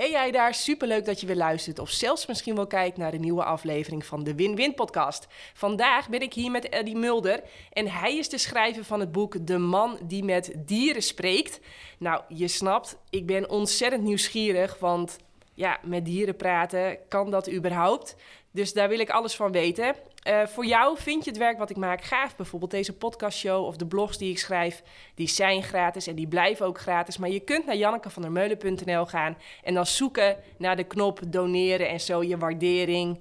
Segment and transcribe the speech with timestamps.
[0.00, 3.18] Hey jij daar, superleuk dat je weer luistert of zelfs misschien wel kijkt naar de
[3.18, 5.26] nieuwe aflevering van de Win-Win podcast.
[5.54, 7.42] Vandaag ben ik hier met Eddie Mulder
[7.72, 11.60] en hij is de schrijver van het boek De man die met dieren spreekt.
[11.98, 15.18] Nou, je snapt, ik ben ontzettend nieuwsgierig, want
[15.54, 18.16] ja, met dieren praten, kan dat überhaupt?
[18.52, 19.94] Dus daar wil ik alles van weten.
[20.28, 22.36] Uh, voor jou vind je het werk wat ik maak gaaf.
[22.36, 24.82] Bijvoorbeeld deze podcastshow of de blogs die ik schrijf.
[25.14, 27.16] Die zijn gratis en die blijven ook gratis.
[27.16, 32.22] Maar je kunt naar jannekevandermeulen.nl gaan en dan zoeken naar de knop doneren en zo
[32.22, 33.20] je waardering,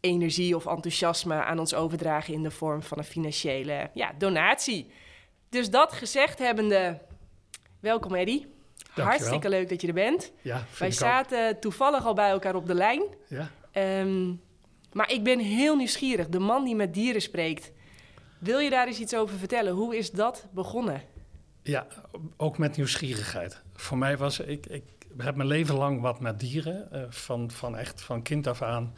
[0.00, 4.90] energie of enthousiasme aan ons overdragen in de vorm van een financiële ja, donatie.
[5.48, 6.98] Dus dat gezegd hebbende,
[7.80, 8.46] welkom Eddie.
[8.90, 10.32] Hartstikke leuk dat je er bent.
[10.42, 13.02] Ja, Wij zaten toevallig al bij elkaar op de lijn.
[13.28, 13.50] Ja.
[14.00, 14.40] Um,
[14.92, 16.28] maar ik ben heel nieuwsgierig.
[16.28, 17.72] De man die met dieren spreekt.
[18.38, 19.72] Wil je daar eens iets over vertellen?
[19.72, 21.02] Hoe is dat begonnen?
[21.62, 21.86] Ja,
[22.36, 23.62] ook met nieuwsgierigheid.
[23.74, 24.82] Voor mij was ik, ik
[25.16, 26.88] heb mijn leven lang wat met dieren.
[26.92, 28.94] Uh, van, van echt van kind af aan.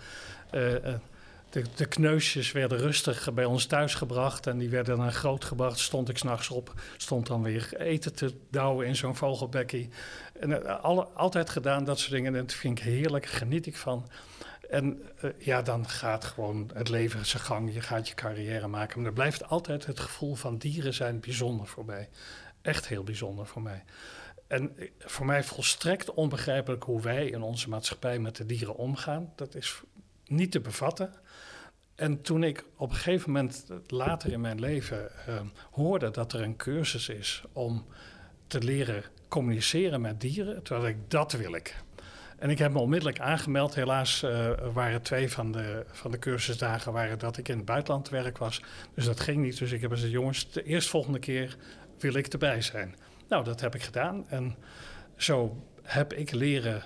[0.47, 0.61] Uh,
[1.51, 5.79] de, de, kneusjes werden rustig bij ons thuis gebracht en die werden dan groot gebracht.
[5.79, 9.89] Stond ik s'nachts op, stond dan weer eten te douwen in zo'n vogelbekkie.
[10.41, 14.09] En altijd gedaan dat soort dingen en dat vind ik heerlijk, geniet ik van.
[14.75, 17.75] En uh, ja, dan gaat gewoon het leven zijn gang.
[17.75, 18.99] Je gaat je carrière maken.
[18.99, 22.09] Maar er blijft altijd het gevoel van dieren zijn bijzonder voor mij.
[22.63, 23.85] Echt heel bijzonder voor mij.
[24.47, 29.33] En eh, voor mij volstrekt onbegrijpelijk hoe wij in onze maatschappij met de dieren omgaan.
[29.37, 29.83] Dat is
[30.27, 31.13] niet te bevatten.
[31.95, 36.43] En toen ik op een gegeven moment later in mijn leven uh, hoorde dat er
[36.43, 37.87] een cursus is om
[38.47, 41.75] te leren communiceren met dieren, toen ik, dat wil ik.
[42.39, 43.75] En ik heb me onmiddellijk aangemeld.
[43.75, 48.09] Helaas uh, waren twee van de, van de cursusdagen waren dat ik in het buitenland
[48.09, 48.63] werk was.
[48.95, 49.59] Dus dat ging niet.
[49.59, 51.57] Dus ik heb gezegd, jongens, de eerstvolgende keer
[51.99, 52.95] wil ik erbij zijn.
[53.29, 54.25] Nou, dat heb ik gedaan.
[54.29, 54.57] En
[55.17, 56.83] zo heb ik leren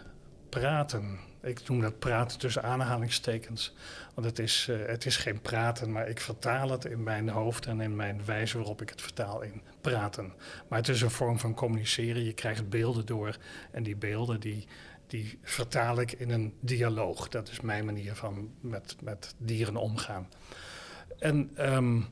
[0.48, 1.18] praten.
[1.42, 3.74] Ik noem dat praten tussen aanhalingstekens.
[4.14, 7.66] Want het is, uh, het is geen praten, maar ik vertaal het in mijn hoofd
[7.66, 10.32] en in mijn wijze waarop ik het vertaal in praten.
[10.68, 12.24] Maar het is een vorm van communiceren.
[12.24, 13.36] Je krijgt beelden door.
[13.70, 14.66] En die beelden die,
[15.08, 17.28] die vertaal ik in een dialoog.
[17.28, 20.28] Dat is mijn manier van met, met dieren omgaan.
[21.18, 22.06] En um,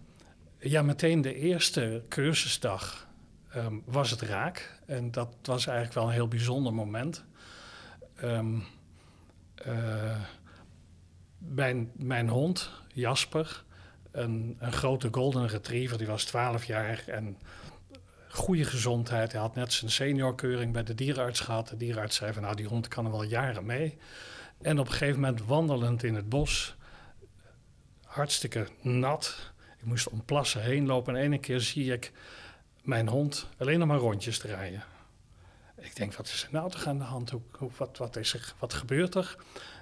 [0.58, 3.08] ja, meteen de eerste cursusdag
[3.56, 4.80] um, was het raak.
[4.86, 7.24] En dat was eigenlijk wel een heel bijzonder moment.
[8.22, 8.64] Um,
[11.38, 13.64] mijn, mijn hond, Jasper,
[14.10, 17.36] een, een grote golden retriever, die was 12 jaar en
[18.36, 19.32] goede gezondheid.
[19.32, 21.68] Hij had net zijn seniorkeuring bij de dierenarts gehad.
[21.68, 23.98] De dierenarts zei van nou die hond kan er wel jaren mee.
[24.62, 26.76] En op een gegeven moment wandelend in het bos,
[28.04, 29.52] hartstikke nat.
[29.78, 32.12] Ik moest om plassen heen lopen en ene keer zie ik
[32.82, 34.84] mijn hond alleen nog maar rondjes draaien.
[35.76, 37.32] Ik denk, wat is er nou toch aan de hand?
[37.76, 39.36] Wat, wat, is er, wat gebeurt er?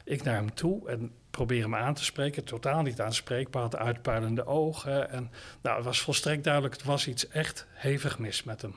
[0.05, 2.45] Ik naar hem toe en probeer hem aan te spreken.
[2.45, 5.11] Totaal niet aanspreekbaar, had uitpuilende ogen.
[5.11, 5.31] En
[5.63, 8.75] nou, het was volstrekt duidelijk, het was iets echt hevig mis met hem.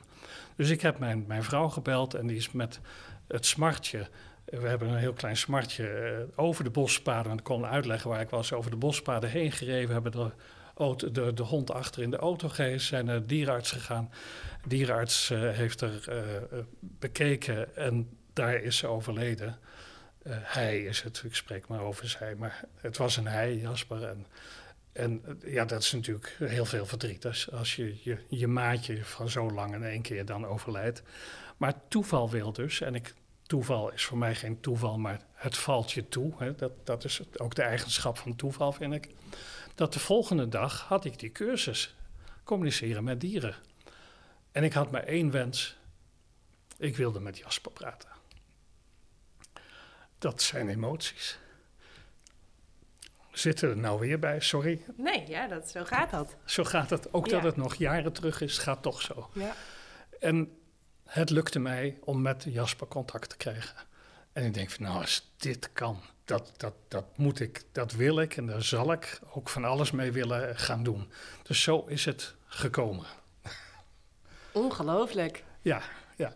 [0.56, 2.80] Dus ik heb mijn, mijn vrouw gebeld en die is met
[3.26, 4.08] het smartje...
[4.44, 7.30] We hebben een heel klein smartje uh, over de bospaden.
[7.32, 8.52] En ik kon uitleggen waar ik was.
[8.52, 9.92] Over de bospaden heen gereden.
[9.92, 12.80] hebben de, de, de hond achter in de auto gehezen.
[12.80, 14.10] Zijn naar de dierenarts gegaan.
[14.62, 19.58] De dierenarts uh, heeft er uh, bekeken en daar is ze overleden.
[20.28, 24.04] Uh, hij is het, ik spreek maar over zij, maar het was een hij, Jasper.
[24.04, 24.26] En,
[24.92, 29.28] en ja, dat is natuurlijk heel veel verdriet als, als je, je je maatje van
[29.30, 31.02] zo lang in één keer dan overlijdt.
[31.56, 35.92] Maar toeval wil dus, en ik, toeval is voor mij geen toeval, maar het valt
[35.92, 36.32] je toe.
[36.38, 39.08] Hè, dat, dat is ook de eigenschap van toeval, vind ik.
[39.74, 41.94] Dat de volgende dag had ik die cursus,
[42.44, 43.54] communiceren met dieren.
[44.52, 45.76] En ik had maar één wens,
[46.76, 48.17] ik wilde met Jasper praten.
[50.18, 51.38] Dat zijn emoties.
[53.32, 54.84] Zitten er nou weer bij, sorry.
[54.96, 56.36] Nee, ja, dat, zo gaat dat.
[56.44, 57.12] Zo gaat het.
[57.12, 57.32] Ook ja.
[57.32, 59.30] dat het nog jaren terug is, gaat toch zo.
[59.32, 59.54] Ja.
[60.20, 60.58] En
[61.04, 63.76] het lukte mij om met Jasper contact te krijgen.
[64.32, 68.20] En ik denk van, nou, als dit kan, dat, dat, dat moet ik, dat wil
[68.20, 71.12] ik en daar zal ik ook van alles mee willen gaan doen.
[71.42, 73.06] Dus zo is het gekomen.
[74.52, 75.44] Ongelooflijk.
[75.60, 75.82] Ja,
[76.16, 76.32] ja.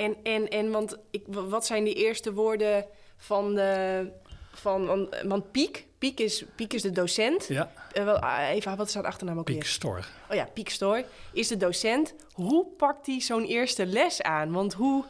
[0.00, 2.84] En, en, en want ik, wat zijn die eerste woorden
[3.16, 4.06] van de.
[4.52, 7.46] Van, want Piek, Piek is, Piek is de docent.
[7.46, 7.70] Ja.
[7.98, 9.64] Uh, even, wat staat achternaam ook Piek weer?
[9.64, 10.06] Stor.
[10.30, 12.14] Oh ja, Piek Stor is de docent.
[12.32, 14.52] Hoe pakt hij zo'n eerste les aan?
[14.52, 15.04] Want hoe...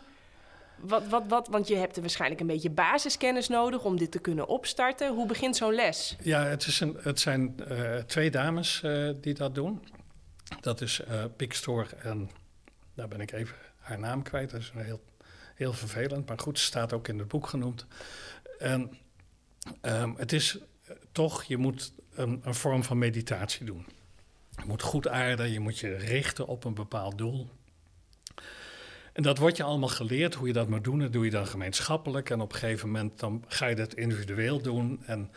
[0.77, 4.19] Wat, wat, wat, want je hebt er waarschijnlijk een beetje basiskennis nodig om dit te
[4.19, 5.15] kunnen opstarten.
[5.15, 6.17] Hoe begint zo'n les?
[6.23, 9.85] Ja, het, is een, het zijn uh, twee dames uh, die dat doen.
[10.61, 11.01] Dat is
[11.37, 12.31] Piek Stor en
[12.95, 13.57] daar ben ik even
[13.91, 14.51] haar naam kwijt.
[14.51, 15.05] Dat is heel,
[15.55, 17.87] heel vervelend, maar goed, staat ook in het boek genoemd.
[18.59, 18.99] En
[19.81, 20.59] ehm, het is
[21.13, 23.87] toch, je moet een, een vorm van meditatie doen.
[24.57, 27.49] Je moet goed aarden, je moet je richten op een bepaald doel.
[29.13, 30.99] En dat wordt je allemaal geleerd, hoe je dat moet doen.
[30.99, 32.31] Dat doe je dan gemeenschappelijk.
[32.31, 35.03] En op een gegeven moment dan ga je dat individueel doen.
[35.07, 35.31] En,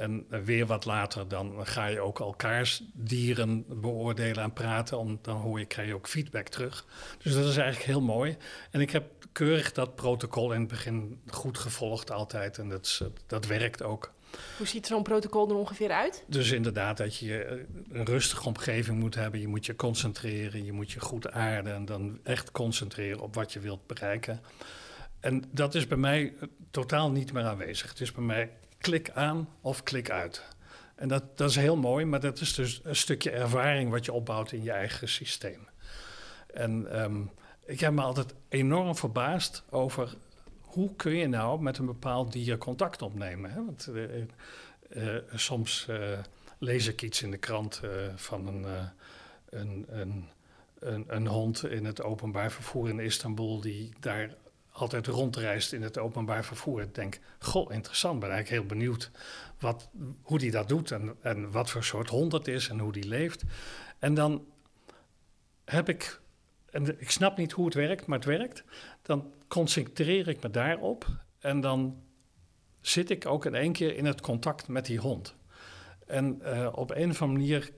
[0.00, 4.98] en weer wat later dan ga je ook elkaars dieren beoordelen en praten.
[4.98, 6.86] Om, dan hoor je, krijg je ook feedback terug.
[7.22, 8.36] Dus dat is eigenlijk heel mooi.
[8.70, 12.58] En ik heb keurig dat protocol in het begin goed gevolgd altijd.
[12.58, 14.12] En dat, dat werkt ook.
[14.56, 16.24] Hoe ziet zo'n protocol er ongeveer uit?
[16.26, 17.58] Dus inderdaad dat je eh,
[17.92, 19.40] een rustige omgeving moet hebben.
[19.40, 23.52] Je moet je concentreren, je moet je goed aarden en dan echt concentreren op wat
[23.52, 24.40] je wilt bereiken.
[25.20, 27.88] En dat is bij mij eh, totaal niet meer aanwezig.
[27.88, 28.50] Het is bij mij
[28.80, 30.44] klik aan of klik uit.
[30.94, 34.12] En dat, dat is heel mooi, maar dat is dus een stukje ervaring wat je
[34.12, 35.68] opbouwt in je eigen systeem.
[36.54, 37.30] En um,
[37.64, 40.14] ik heb me altijd enorm verbaasd over
[40.60, 43.50] hoe kun je nou met een bepaald dier contact opnemen?
[43.50, 43.64] Hè?
[43.64, 44.18] Want uh,
[44.90, 46.18] uh, soms uh,
[46.58, 47.80] lees ik iets in de krant
[48.14, 48.66] van een,
[49.50, 49.86] een,
[50.78, 54.34] een, een, hond in het openbaar vervoer in Istanbul die daar
[54.72, 56.82] altijd rondreist in het openbaar vervoer.
[56.82, 59.10] Ik denk, goh, interessant, ben eigenlijk heel benieuwd
[59.58, 59.88] wat,
[60.22, 63.08] hoe die dat doet en, en wat voor soort hond het is en hoe die
[63.08, 63.42] leeft.
[63.98, 64.46] En dan
[65.64, 66.20] heb ik,
[66.70, 68.64] en ik snap niet hoe het werkt, maar het werkt.
[69.02, 71.06] Dan concentreer ik me daarop
[71.38, 72.02] en dan
[72.80, 75.34] zit ik ook in één keer in het contact met die hond.
[76.06, 77.70] En uh, op een of andere manier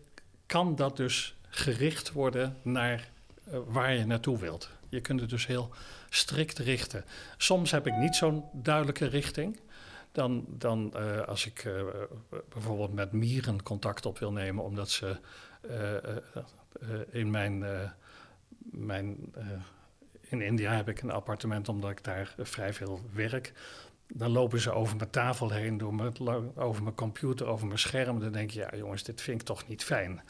[0.46, 3.10] kan dat dus gericht worden naar
[3.48, 4.70] uh, waar je naartoe wilt.
[4.92, 5.70] Je kunt het dus heel
[6.08, 7.04] strikt richten.
[7.36, 9.60] Soms heb ik niet zo'n duidelijke richting.
[10.12, 11.68] Dan, dan uh, als ik
[12.48, 15.16] bijvoorbeeld met mieren contact op wil nemen, omdat ze
[17.10, 17.64] in mijn,
[18.58, 19.32] mijn
[20.20, 23.52] in India heb ik een appartement omdat ik daar vrij veel werk.
[24.08, 26.12] Dan lopen ze over mijn tafel heen, door
[26.54, 28.20] over mijn computer, over mijn scherm.
[28.20, 30.22] Dan denk je, ja jongens, dit vind ik toch niet fijn.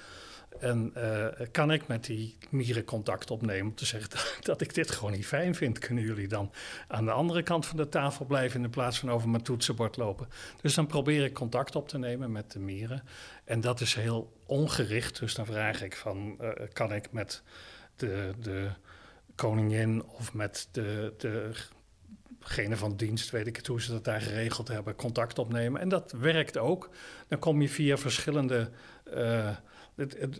[0.60, 4.10] En uh, kan ik met die mieren contact opnemen om te zeggen
[4.40, 5.78] dat, ik dit gewoon niet fijn vind?
[5.78, 6.52] Kunnen jullie dan
[6.88, 10.28] aan de andere kant van de tafel blijven in plaats van over mijn toetsenbord lopen?
[10.60, 13.02] Dus dan probeer ik contact op te nemen met de mieren.
[13.44, 15.19] En dat is heel ongericht.
[15.19, 17.43] Dus dan vraag ik van, uh, kan ik met
[17.96, 18.69] de, de
[19.34, 24.69] koningin of met de, degene van dienst, weet ik het hoe ze dat daar geregeld
[24.69, 25.81] hebben, contact opnemen.
[25.81, 26.90] En dat werkt ook.
[27.28, 28.70] Dan kom je via verschillende.
[29.14, 29.50] Uh,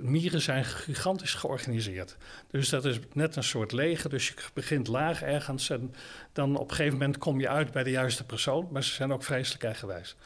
[0.00, 2.16] mieren zijn gigantisch georganiseerd.
[2.50, 4.10] Dus dat is net een soort leger.
[4.10, 5.94] Dus je begint laag ergens en
[6.32, 8.69] dan op een gegeven moment kom je uit bij de juiste persoon.
[8.70, 10.16] Maar ze zijn ook vreselijk eigenwijs.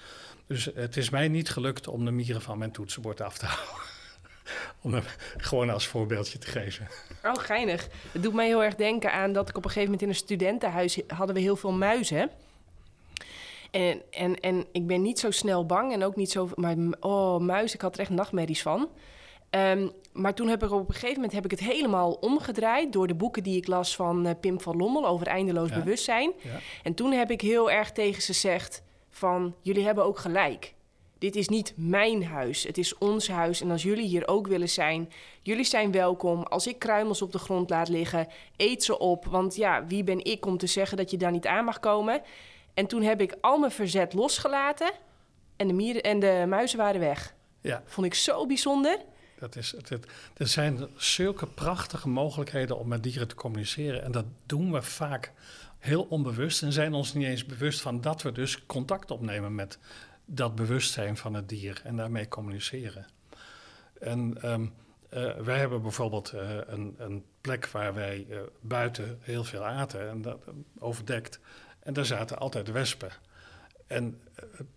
[0.47, 3.85] Dus het is mij niet gelukt om de mieren van mijn toetsenbord af te houden.
[4.81, 5.03] Om hem
[5.37, 6.89] gewoon als voorbeeldje te geven.
[7.25, 7.89] Oh, geinig.
[8.13, 10.25] Het doet mij heel erg denken aan dat ik op een gegeven moment in een
[10.25, 12.31] studentenhuis hadden we heel veel muizen.
[13.71, 16.51] En, en, en ik ben niet zo snel bang en ook niet zo.
[16.55, 18.89] Maar oh, muizen, ik had er echt nachtmerries van.
[19.51, 23.07] Um, maar toen heb ik op een gegeven moment heb ik het helemaal omgedraaid door
[23.07, 25.79] de boeken die ik las van uh, Pim van Lommel over eindeloos ja.
[25.79, 26.33] bewustzijn.
[26.43, 26.59] Ja.
[26.83, 30.75] En toen heb ik heel erg tegen ze gezegd van jullie hebben ook gelijk.
[31.19, 33.61] Dit is niet mijn huis, het is ons huis.
[33.61, 35.11] En als jullie hier ook willen zijn,
[35.43, 36.43] jullie zijn welkom.
[36.43, 39.25] Als ik kruimels op de grond laat liggen, eet ze op.
[39.25, 42.23] Want ja, wie ben ik om te zeggen dat je daar niet aan mag komen?
[42.75, 44.91] En toen heb ik al mijn verzet losgelaten
[45.57, 47.35] en de, mieren, en de muizen waren weg.
[47.61, 47.83] Ja.
[47.85, 48.99] Vond ik zo bijzonder.
[49.39, 54.03] Dat is, het, het, er zijn zulke prachtige mogelijkheden om met dieren te communiceren.
[54.03, 55.33] En dat doen we vaak
[55.79, 59.79] heel onbewust en zijn ons niet eens bewust van dat we dus contact opnemen met
[60.25, 63.07] dat bewustzijn van het dier en daarmee communiceren.
[64.01, 64.73] En um,
[65.15, 70.09] uh, wij hebben bijvoorbeeld uh, een, een, plek waar wij uh, buiten heel veel aten
[70.09, 70.39] en dat
[70.79, 71.41] overdekt.
[71.79, 73.11] En daar zaten altijd wespen.
[73.87, 74.21] En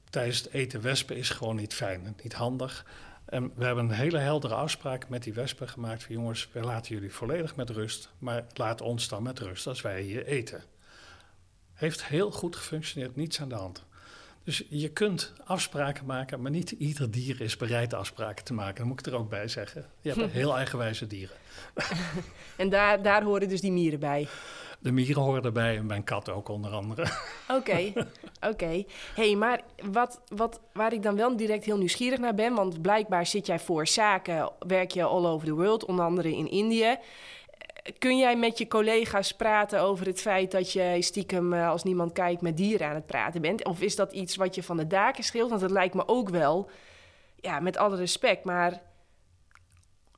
[0.10, 2.86] tijdens het eten wespen is gewoon niet fijn, niet handig.
[3.30, 6.96] En we hebben een hele heldere afspraak met die wespen gemaakt van jongens, we laten
[6.96, 10.64] jullie volledig met rust, maar laat ons dan met rust als wij hier eten.
[11.74, 13.86] Heeft heel goed gefunctioneerd, niets aan de hand.
[14.44, 18.76] Dus je kunt afspraken maken, maar niet ieder dier is bereid afspraken te maken.
[18.76, 19.86] Dat moet ik er ook bij zeggen.
[20.02, 21.36] Je hebt heel eigenwijze dieren.
[22.56, 24.28] en daar, daar horen dus die mieren bij?
[24.80, 27.06] De mieren horen erbij en mijn kat ook onder andere.
[27.58, 27.94] Oké,
[28.50, 28.84] oké.
[29.16, 32.54] hey, maar wat, wat, waar ik dan wel direct heel nieuwsgierig naar ben...
[32.54, 36.50] want blijkbaar zit jij voor zaken, werk je all over the world, onder andere in
[36.50, 36.98] Indië
[37.98, 42.12] kun jij met je collega's praten over het feit dat je stiekem, eh, als niemand
[42.12, 43.66] kijkt, met dieren aan het praten bent?
[43.66, 45.50] Of is dat iets wat je van de daken scheelt?
[45.50, 46.70] Want het lijkt me ook wel,
[47.36, 48.82] ja, met alle respect, maar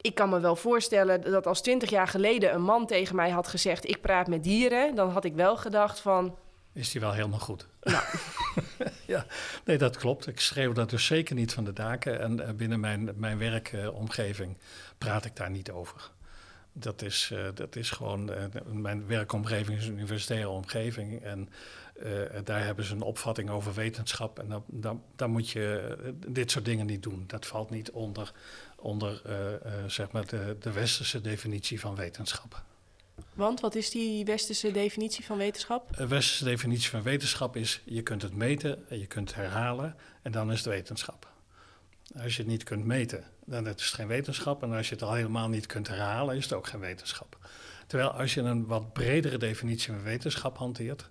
[0.01, 3.48] ik kan me wel voorstellen dat als twintig jaar geleden een man tegen mij had
[3.48, 6.38] gezegd: Ik praat met dieren, dan had ik wel gedacht van.
[6.74, 7.67] Is die wel helemaal goed?
[7.81, 8.03] Nou.
[9.05, 9.25] ja,
[9.65, 10.27] nee, dat klopt.
[10.27, 12.20] Ik schreeuw dat dus zeker niet van de daken.
[12.20, 14.58] En uh, binnen mijn, mijn werkomgeving
[14.98, 16.12] praat ik daar niet over.
[16.74, 21.24] Dat is, uh, dat is gewoon, uh, mijn werkomgeving is een universitaire omgeving.
[21.24, 21.50] En
[22.43, 24.39] daar hebben ze een opvatting over wetenschap.
[24.39, 25.96] En dan, dan, dan moet je
[26.27, 27.24] dit soort dingen niet doen.
[27.27, 28.31] Dat valt niet onder
[28.81, 32.63] onder uh, uh, zeg maar de, de westerse definitie van wetenschap.
[33.33, 35.97] Want wat is die westerse definitie van wetenschap?
[35.97, 40.31] De westerse definitie van wetenschap is: je kunt het meten, je kunt het herhalen en
[40.31, 41.29] dan is het wetenschap.
[42.23, 44.63] Als je het niet kunt meten, dan is het geen wetenschap.
[44.63, 47.38] En als je het al helemaal niet kunt herhalen, is het ook geen wetenschap.
[47.88, 51.09] Terwijl als je een wat bredere definitie van wetenschap hanteert,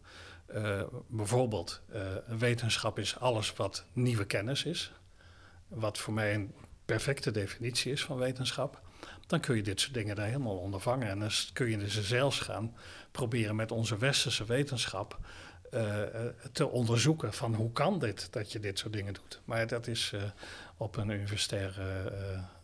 [0.55, 1.81] uh, bijvoorbeeld
[2.39, 4.93] wetenschap is alles wat nieuwe kennis is.
[5.69, 6.55] Wat voor mij een
[6.93, 8.81] perfecte definitie is van wetenschap,
[9.27, 11.09] dan kun je dit soort dingen daar helemaal ondervangen.
[11.09, 12.75] En dan kun je dus zelfs gaan
[13.11, 15.19] proberen met onze westerse wetenschap
[15.75, 16.03] uh,
[16.53, 19.41] te onderzoeken van hoe kan dit dat je dit soort dingen doet.
[19.45, 20.23] Maar dat is uh,
[20.77, 21.83] op, een universitaire,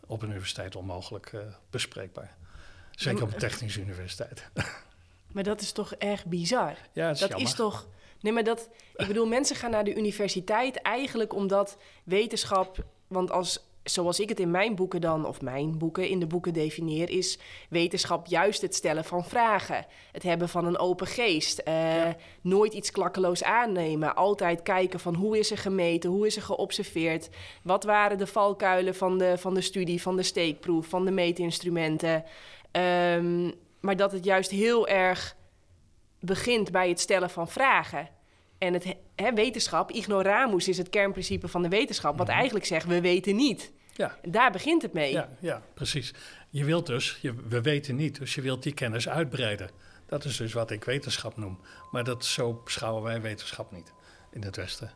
[0.07, 1.33] op een universiteit onmogelijk
[1.69, 2.35] bespreekbaar.
[2.91, 4.43] Zeker op een technische universiteit.
[5.31, 6.77] Maar dat is toch erg bizar?
[6.93, 7.87] Ja, is, dat is toch.
[8.21, 8.69] Nee, maar dat.
[8.95, 12.85] Ik bedoel, mensen gaan naar de universiteit eigenlijk omdat wetenschap.
[13.07, 16.53] Want als zoals ik het in mijn boeken dan, of mijn boeken in de boeken
[16.53, 17.39] definieer, is
[17.69, 19.85] wetenschap juist het stellen van vragen.
[20.11, 21.61] Het hebben van een open geest.
[21.67, 22.03] Uh,
[22.41, 24.15] Nooit iets klakkeloos aannemen.
[24.15, 27.29] Altijd kijken van hoe is er gemeten, hoe is er geobserveerd.
[27.63, 32.23] Wat waren de valkuilen van de, van de studie, van de steekproef, van de meetinstrumenten.
[32.71, 35.35] Um, maar dat het juist heel erg
[36.19, 38.09] begint bij het stellen van vragen.
[38.57, 42.35] En het he, wetenschap, ignoramus is het kernprincipe van de wetenschap, wat mhm.
[42.35, 43.71] eigenlijk zegt we weten niet.
[43.97, 44.17] Ja.
[44.21, 45.11] Daar begint het mee.
[45.11, 46.13] Ja, ja precies.
[46.49, 49.69] Je wilt dus, je, we weten niet, dus je wilt die kennis uitbreiden.
[50.05, 51.59] Dat is dus wat ik wetenschap noem.
[51.91, 53.93] Maar dat, zo beschouwen wij wetenschap niet
[54.31, 54.91] in het Westen.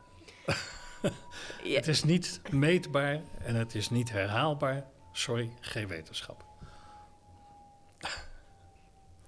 [1.64, 1.76] ja.
[1.76, 4.86] Het is niet meetbaar en het is niet herhaalbaar.
[5.12, 6.46] Sorry, geen wetenschap.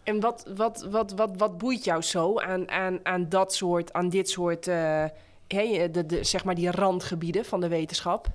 [0.03, 4.09] En wat, wat, wat, wat, wat boeit jou zo aan, aan, aan dat soort, aan
[4.09, 5.05] dit soort, uh,
[5.47, 8.27] de, de, zeg maar die randgebieden van de wetenschap?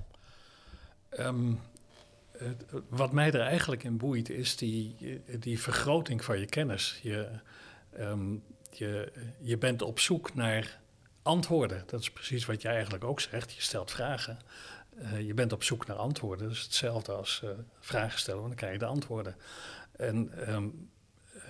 [1.19, 1.59] Um,
[2.89, 4.95] wat mij er eigenlijk in boeit is die,
[5.39, 6.99] die vergroting van je kennis.
[7.03, 7.29] Je,
[7.99, 10.79] um, je, je bent op zoek naar
[11.21, 11.83] antwoorden.
[11.85, 13.53] Dat is precies wat jij eigenlijk ook zegt.
[13.53, 14.39] Je stelt vragen.
[15.01, 16.47] Uh, je bent op zoek naar antwoorden.
[16.47, 17.49] Dat is hetzelfde als uh,
[17.79, 19.35] vragen stellen, want dan krijg je de antwoorden.
[19.91, 20.89] En um,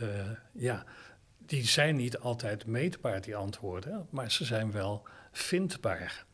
[0.02, 0.86] uh, ja,
[1.38, 6.26] die zijn niet altijd meetbaar, die antwoorden, maar ze zijn wel vindbaar.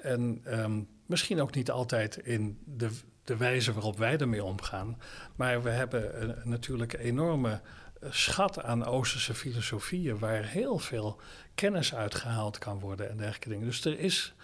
[0.00, 2.90] En um, misschien ook niet altijd in de,
[3.24, 5.00] de wijze waarop wij ermee omgaan.
[5.36, 7.60] Maar we hebben een, natuurlijk een enorme
[8.00, 11.20] eh, schat aan Oosterse filosofieën waar heel veel
[11.54, 13.66] kennis uitgehaald kan worden en dergelijke dingen.
[13.66, 14.34] Dus er is.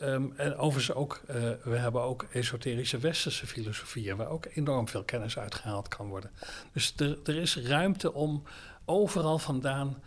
[0.00, 5.04] Um, en overigens ook, uh, we hebben ook esoterische westerse filosofieën, waar ook enorm veel
[5.04, 6.30] kennis uitgehaald kan worden.
[6.72, 8.42] Dus er, er is ruimte om
[8.84, 10.02] overal vandaan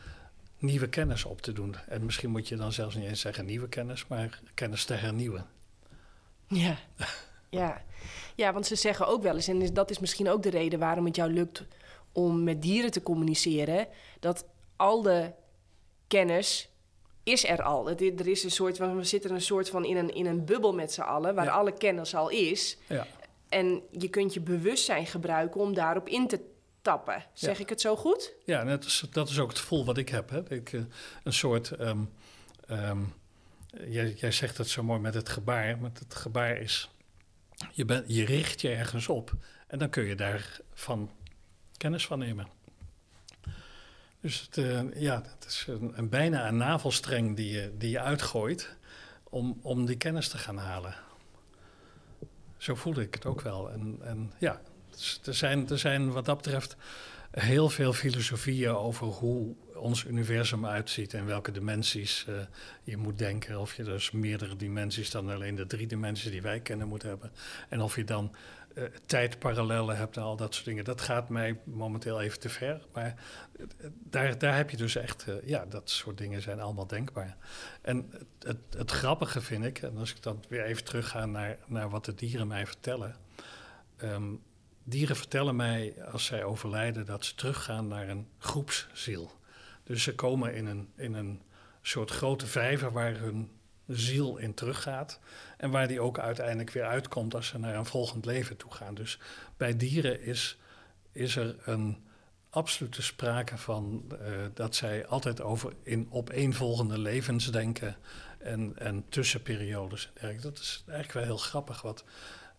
[0.58, 1.75] nieuwe kennis op te doen.
[1.88, 5.46] En misschien moet je dan zelfs niet eens zeggen nieuwe kennis, maar kennis te hernieuwen.
[6.51, 6.77] Ja,
[7.50, 7.81] ja.
[8.36, 11.05] ja, want ze zeggen ook wel eens, en dat is misschien ook de reden waarom
[11.05, 11.63] het jou lukt
[12.12, 13.88] om met dieren te communiceren,
[14.20, 15.31] dat al de
[16.08, 16.70] kennis
[17.24, 17.89] is er al.
[17.89, 20.74] er is een soort van, we zitten een soort van in een, in een bubbel
[20.74, 22.77] met z'n allen, waar alle kennis al is.
[22.88, 23.08] Ja.
[23.50, 26.39] En je kunt je bewustzijn gebruiken om daarop in te
[26.81, 27.25] tappen.
[27.34, 28.34] Zeg ik het zo goed?
[28.46, 30.29] Ja, dat is, dat is ook het gevoel wat ik heb.
[30.29, 30.53] Hè.
[30.53, 30.81] Ik, uh,
[31.24, 32.10] een soort um,
[32.70, 33.13] um,
[33.87, 36.89] Jij, zegt het zo mooi met het gebaar, maar het gebaar is,
[37.71, 39.33] je, je richt je ergens op
[39.67, 41.11] en dan kun je daarvan
[41.77, 42.47] kennis van nemen.
[44.19, 47.99] Dus het, uh, ja, het is een, een, bijna een navelstreng die je, die je
[47.99, 48.75] uitgooit
[49.23, 50.95] om, om die kennis te gaan halen.
[52.57, 53.71] Zo voelde ik het ook wel.
[53.71, 54.61] En, en ja,
[55.25, 56.75] er, zijn, er zijn wat dat betreft
[57.31, 62.35] heel veel filosofieën over hoe ons universum uitziet en welke dimensies uh,
[62.83, 63.59] je moet denken.
[63.59, 67.31] Of je dus meerdere dimensies dan alleen de drie dimensies die wij kennen moet hebben.
[67.69, 68.35] En of je dan
[68.75, 70.83] uh, tijdparallellen hebt en al dat soort dingen.
[70.83, 72.81] Dat gaat mij momenteel even te ver.
[72.93, 73.15] Maar
[73.59, 73.65] uh,
[74.09, 77.38] daar, daar heb je dus echt, ja, dat soort dingen zijn allemaal denkbaar.
[77.81, 81.57] En het, het, het, grappige vind ik, en als ik dan weer even terugga naar,
[81.65, 83.15] naar wat de dieren mij vertellen.
[84.03, 84.41] Um,
[84.83, 89.39] dieren vertellen mij als zij overlijden dat ze teruggaan naar een groepsziel.
[89.91, 91.41] Dus ze komen in een, in een
[91.81, 93.51] soort grote vijver waar hun
[93.88, 95.19] ziel in teruggaat.
[95.57, 98.93] En waar die ook uiteindelijk weer uitkomt als ze naar een volgend leven toe gaan.
[98.95, 99.19] Dus
[99.57, 100.57] bij dieren is,
[101.12, 101.98] is er een
[102.50, 104.17] absolute sprake van uh,
[104.53, 107.95] dat zij altijd over in opeenvolgende levens denken
[108.38, 110.12] en, en tussenperiodes.
[110.41, 112.03] Dat is eigenlijk wel heel grappig wat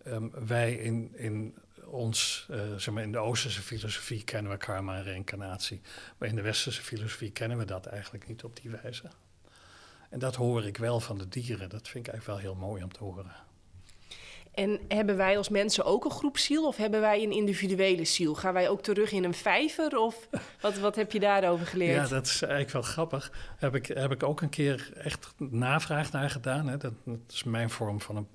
[0.07, 1.55] um, wij in, in
[1.93, 5.81] ons, uh, zeg maar in de Oosterse filosofie kennen we karma en reïncarnatie.
[6.19, 9.11] Maar in de Westerse filosofie kennen we dat eigenlijk niet op die wijze.
[10.11, 11.69] En dat hoor ik wel van de dieren.
[11.69, 13.33] Dat vind ik eigenlijk wel heel mooi om te horen.
[14.55, 18.35] En hebben wij als mensen ook een groepsziel of hebben wij een individuele ziel?
[18.35, 20.29] Gaan wij ook terug in een vijver of
[20.61, 21.95] wat, wat heb je daarover geleerd?
[21.95, 23.33] Ja, dat is eigenlijk wel grappig.
[23.57, 26.69] Heb ik, heb ik ook een keer echt navraag naar gedaan.
[26.69, 26.77] Hè?
[26.77, 28.29] Dat, dat, is mijn vorm van een,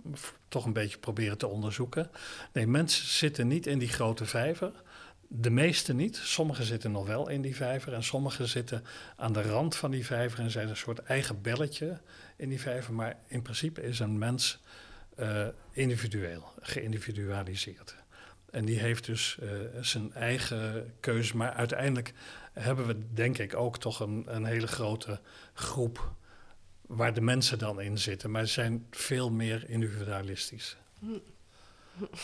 [0.47, 2.09] toch een beetje proberen te onderzoeken.
[2.53, 4.71] Nee, mensen zitten niet in die grote vijver.
[5.27, 6.15] De meeste niet.
[6.15, 8.83] Sommigen zitten nog wel in die vijver en sommigen zitten
[9.15, 11.99] aan de rand van die vijver en zijn een soort eigen belletje
[12.37, 12.93] in die vijver.
[12.93, 14.59] Maar in principe is een mens
[15.19, 17.95] uh, individueel, geïndividualiseerd.
[18.51, 19.49] En die heeft dus uh,
[19.81, 21.37] zijn eigen keuze.
[21.37, 22.13] Maar uiteindelijk
[22.53, 25.19] hebben we, denk ik, ook toch een, een hele grote
[25.53, 26.11] groep
[26.81, 28.31] waar de mensen dan in zitten.
[28.31, 30.77] Maar ze zijn veel meer individualistisch.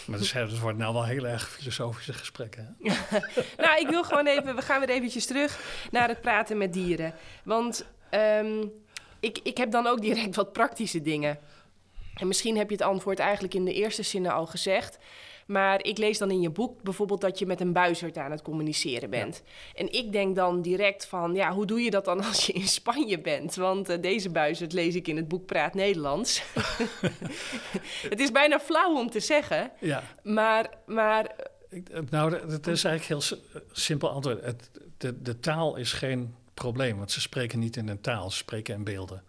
[0.06, 2.78] Maar het, het wordt nou wel heel erg filosofische gesprekken.
[3.64, 5.60] nou, ik wil gewoon even, we gaan weer eventjes terug
[5.92, 7.14] naar het praten met dieren.
[7.44, 8.72] Want um,
[9.20, 11.40] ik, ik heb dan ook direct wat praktische dingen.
[12.14, 15.00] En misschien heb je het antwoord eigenlijk in de eerste zinnen al gezegd.
[15.46, 18.42] Maar ik lees dan in je boek bijvoorbeeld dat je met een buizerd aan het
[18.42, 19.44] communiceren bent.
[19.76, 22.68] En ik denk dan direct van, ja, hoe doe je dat dan als je in
[22.68, 23.56] Spanje bent?
[23.56, 26.44] Want uh, deze buizerd lees ik in het boek Praat Nederlands.
[28.10, 29.72] het is bijna flauw om te zeggen.
[29.80, 30.04] Ja.
[30.24, 31.36] Maar, maar...
[32.10, 33.38] Nou, het is eigenlijk heel
[33.72, 34.44] simpel antwoord.
[34.44, 38.38] Het, de, de taal is geen probleem, want ze spreken niet in een taal, ze
[38.38, 39.24] spreken in beelden.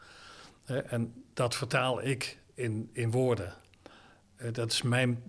[0.64, 3.52] En dat vertaal ik in, in woorden.
[4.36, 5.22] Uh, dat is mijn,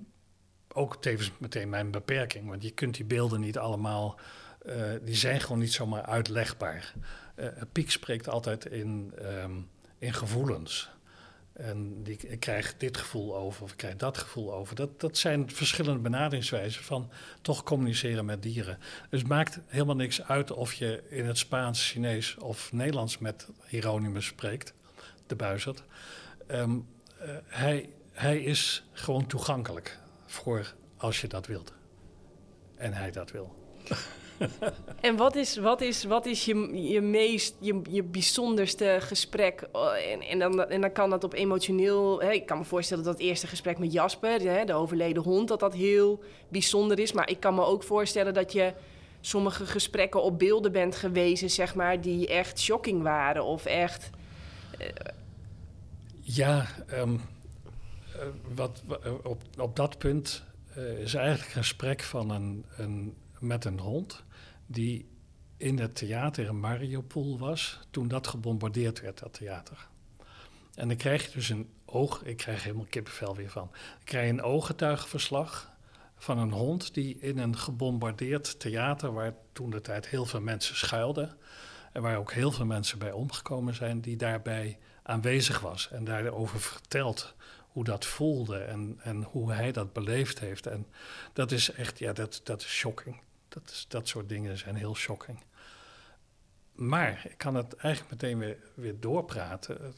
[0.73, 2.47] ook tevens meteen mijn beperking.
[2.47, 4.19] Want je kunt die beelden niet allemaal,
[4.65, 6.93] uh, die zijn gewoon niet zomaar uitlegbaar.
[7.35, 9.13] Uh, Piek spreekt altijd in,
[9.43, 10.89] um, in gevoelens.
[11.53, 14.75] En die, ik krijg dit gevoel over of ik krijg dat gevoel over.
[14.75, 17.09] Dat, dat zijn verschillende benaderingswijzen van
[17.41, 18.77] toch communiceren met dieren.
[19.09, 23.47] Dus het maakt helemaal niks uit of je in het Spaans, Chinees of Nederlands met
[23.67, 24.73] Hieronymus spreekt,
[25.27, 25.83] de buizerd.
[26.51, 26.73] Uh,
[27.45, 31.73] hij, hij is gewoon toegankelijk voor als je dat wilt.
[32.77, 33.55] En hij dat wil.
[35.01, 39.67] en wat is, wat is, wat is je, je meest, je, je bijzonderste gesprek?
[39.71, 42.21] Oh, en, en, dan, en dan kan dat op emotioneel...
[42.21, 45.47] Hè, ik kan me voorstellen dat het eerste gesprek met Jasper, hè, de overleden hond...
[45.47, 47.11] dat dat heel bijzonder is.
[47.11, 48.73] Maar ik kan me ook voorstellen dat je
[49.21, 51.49] sommige gesprekken op beelden bent gewezen...
[51.49, 54.09] zeg maar, die echt shocking waren of echt...
[56.27, 57.21] Ja, um,
[58.55, 60.43] wat, eh, op, op dat punt
[60.77, 64.23] uh, is eigenlijk een gesprek van een, een, met een hond
[64.65, 65.09] die
[65.57, 69.87] in het theater in Mariupol was toen dat gebombardeerd werd, dat theater.
[70.75, 73.69] En dan krijg je dus een oog, ik krijg helemaal kippenvel weer van.
[73.71, 75.71] Dan krijg een ooggetuigenverslag
[76.15, 80.75] van een hond die in een gebombardeerd theater, waar toen de tijd heel veel mensen
[80.75, 81.37] schuilden
[81.91, 86.59] en waar ook heel veel mensen bij omgekomen zijn, die daarbij aanwezig was en daarover
[86.59, 90.67] vertelt hoe dat voelde en, en hoe hij dat beleefd heeft.
[90.67, 90.87] En
[91.33, 93.21] dat is echt, ja, dat, dat is shocking.
[93.47, 95.39] Dat, is, dat soort dingen zijn heel shocking.
[96.71, 99.93] Maar ik kan het eigenlijk meteen weer, weer doorpraten,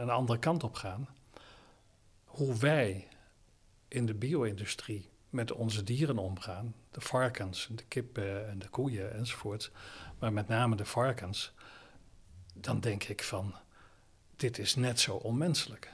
[0.00, 1.08] een andere kant op gaan.
[2.24, 3.08] Hoe wij
[3.88, 9.70] in de bio-industrie met onze dieren omgaan, de varkens, de kippen en de koeien enzovoort,
[10.18, 11.52] maar met name de varkens,
[12.54, 13.54] dan denk ik van,
[14.36, 15.92] dit is net zo onmenselijk.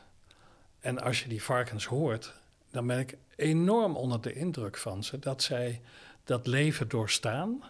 [0.80, 2.32] En als je die varkens hoort,
[2.70, 5.80] dan ben ik enorm onder de indruk van ze dat zij
[6.24, 7.62] dat leven doorstaan.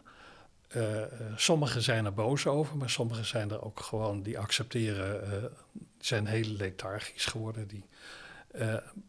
[0.77, 1.03] Uh,
[1.37, 5.45] sommigen zijn er boos over, maar sommigen zijn er ook gewoon die accepteren, uh,
[5.99, 7.67] zijn heel lethargisch geworden.
[7.67, 7.85] Die,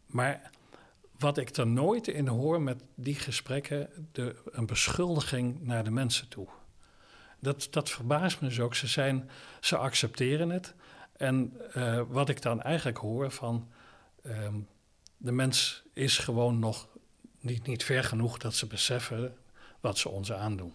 [0.06, 0.50] maar
[1.18, 6.28] wat ik er nooit in hoor met die gesprekken, de, een beschuldiging naar de mensen
[6.28, 6.48] toe.
[7.38, 8.74] Dat, dat verbaast me dus ook.
[8.74, 10.74] Ze, zijn, ze accepteren het.
[11.16, 13.68] En uh, wat ik dan eigenlijk hoor van
[14.26, 14.68] um,
[15.16, 16.88] de mens is gewoon nog
[17.40, 19.36] niet, niet ver genoeg dat ze beseffen
[19.80, 20.74] wat ze ons aandoen.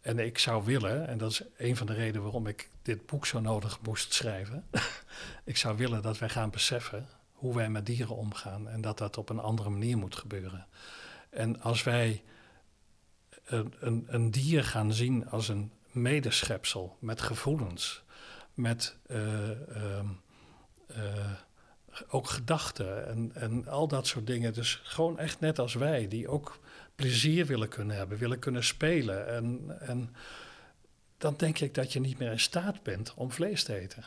[0.00, 3.26] En ik zou willen, en dat is een van de redenen waarom ik dit boek
[3.26, 4.66] zo nodig moest schrijven.
[5.44, 9.18] ik zou willen dat wij gaan beseffen hoe wij met dieren omgaan en dat dat
[9.18, 10.66] op een andere manier moet gebeuren.
[11.30, 12.22] En als wij
[13.44, 18.04] een, een, een dier gaan zien als een medeschepsel met gevoelens,
[18.56, 19.48] met uh,
[20.90, 21.32] uh,
[22.08, 24.52] ook gedachten en, en al dat soort dingen.
[24.52, 26.58] Dus gewoon echt net als wij, die ook
[26.94, 29.28] plezier willen kunnen hebben, willen kunnen spelen.
[29.28, 30.14] En, en
[31.18, 34.04] dan denk ik dat je niet meer in staat bent om vlees te eten.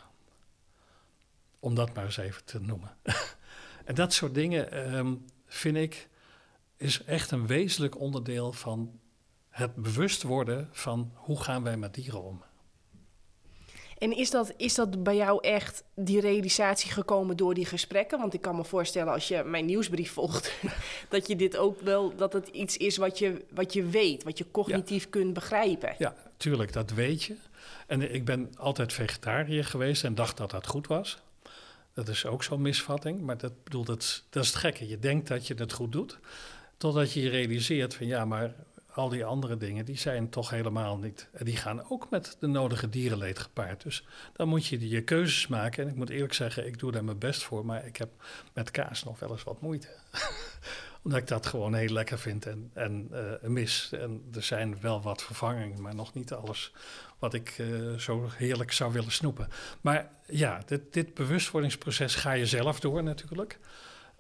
[1.59, 2.95] Om dat maar eens even te noemen.
[3.85, 6.09] en dat soort dingen ehm, vind ik
[6.77, 8.99] is echt een wezenlijk onderdeel van
[9.49, 12.43] het bewust worden van hoe gaan wij met dieren om.
[13.99, 18.19] En is dat, is dat bij jou echt die realisatie gekomen door die gesprekken?
[18.19, 20.53] Want ik kan me voorstellen als je mijn nieuwsbrief volgt,
[21.09, 24.38] dat je dit ook wel, dat het iets is wat je, wat je weet, wat
[24.38, 25.95] je cognitief kunt begrijpen.
[25.97, 27.35] Ja, tuurlijk, dat weet je.
[27.88, 31.17] En ik ben altijd vegetariër geweest en dacht dat dat goed was.
[31.93, 34.88] Dat is ook zo'n misvatting, maar dat, bedoel, dat, dat is het gekke.
[34.88, 36.17] Je denkt dat je het goed doet,
[36.77, 38.53] totdat je je realiseert van ja, maar
[38.99, 41.29] al die andere dingen, die zijn toch helemaal niet.
[41.31, 43.83] En die gaan ook met de nodige dierenleed gepaard.
[43.83, 45.83] Dus dan moet je je keuzes maken.
[45.83, 47.65] En ik moet eerlijk zeggen, ik doe daar mijn best voor.
[47.65, 48.09] Maar ik heb
[48.53, 49.88] met kaas nog wel eens wat moeite.
[51.03, 53.89] Omdat ik dat gewoon heel lekker vind en, en uh, mis.
[53.91, 56.71] En er zijn wel wat vervangingen, maar nog niet alles
[57.19, 59.47] wat ik uh, zo heerlijk zou willen snoepen.
[59.81, 63.59] Maar ja, dit, dit bewustwordingsproces ga je zelf door natuurlijk.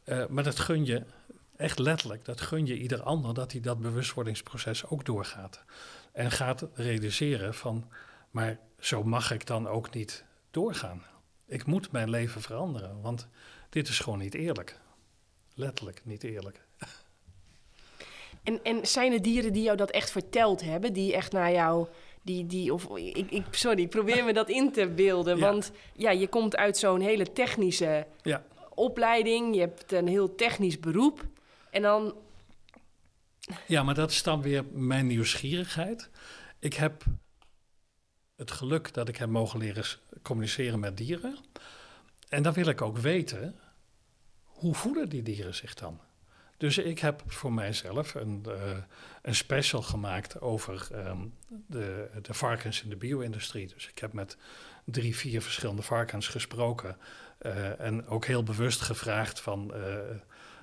[0.05, 1.03] Uh, maar dat gun je
[1.59, 5.63] echt letterlijk, dat gun je ieder ander, dat hij dat bewustwordingsproces ook doorgaat.
[6.11, 7.89] En gaat realiseren van,
[8.31, 11.03] maar zo mag ik dan ook niet doorgaan.
[11.47, 13.27] Ik moet mijn leven veranderen, want
[13.69, 14.79] dit is gewoon niet eerlijk.
[15.53, 16.61] Letterlijk niet eerlijk.
[18.43, 21.87] En, en zijn er dieren die jou dat echt verteld hebben, die echt naar jou
[22.21, 25.39] die, die, of ik, ik, sorry, probeer me dat in te beelden.
[25.39, 28.43] Want ja, je komt uit zo'n hele technische ja.
[28.73, 29.55] opleiding.
[29.55, 31.27] Je hebt een heel technisch beroep.
[31.71, 32.15] En dan.
[33.67, 36.09] Ja, maar dat is dan weer mijn nieuwsgierigheid.
[36.59, 37.03] Ik heb
[38.35, 39.85] het geluk dat ik heb mogen leren
[40.21, 41.37] communiceren met dieren.
[42.29, 43.55] En dan wil ik ook weten,
[44.43, 45.99] hoe voelen die dieren zich dan?
[46.57, 48.77] Dus ik heb voor mijzelf een, uh,
[49.21, 51.33] een special gemaakt over um,
[51.67, 53.67] de, de varkens in de bio-industrie.
[53.67, 54.37] Dus ik heb met
[54.85, 56.97] drie, vier verschillende varkens gesproken.
[57.41, 59.71] Uh, en ook heel bewust gevraagd van...
[59.75, 59.97] Uh,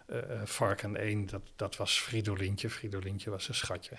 [0.08, 2.70] uh, varken 1, dat, dat was Fridolintje.
[2.70, 3.96] Fridolintje was een schatje.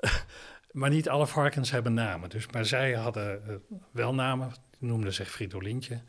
[0.72, 2.30] maar niet alle varkens hebben namen.
[2.30, 3.56] Dus, maar zij hadden uh,
[3.90, 6.00] wel namen, die noemden zich Fridolintje.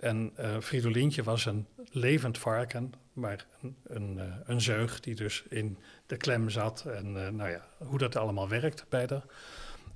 [0.00, 5.78] En uh, Fridolintje was een levend varken, maar een, een, een, zeug die dus in
[6.06, 6.84] de klem zat.
[6.84, 9.24] En nou ja, hoe dat allemaal werkt bij haar.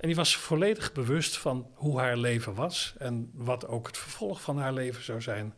[0.01, 4.41] En die was volledig bewust van hoe haar leven was en wat ook het vervolg
[4.41, 5.53] van haar leven zou zijn.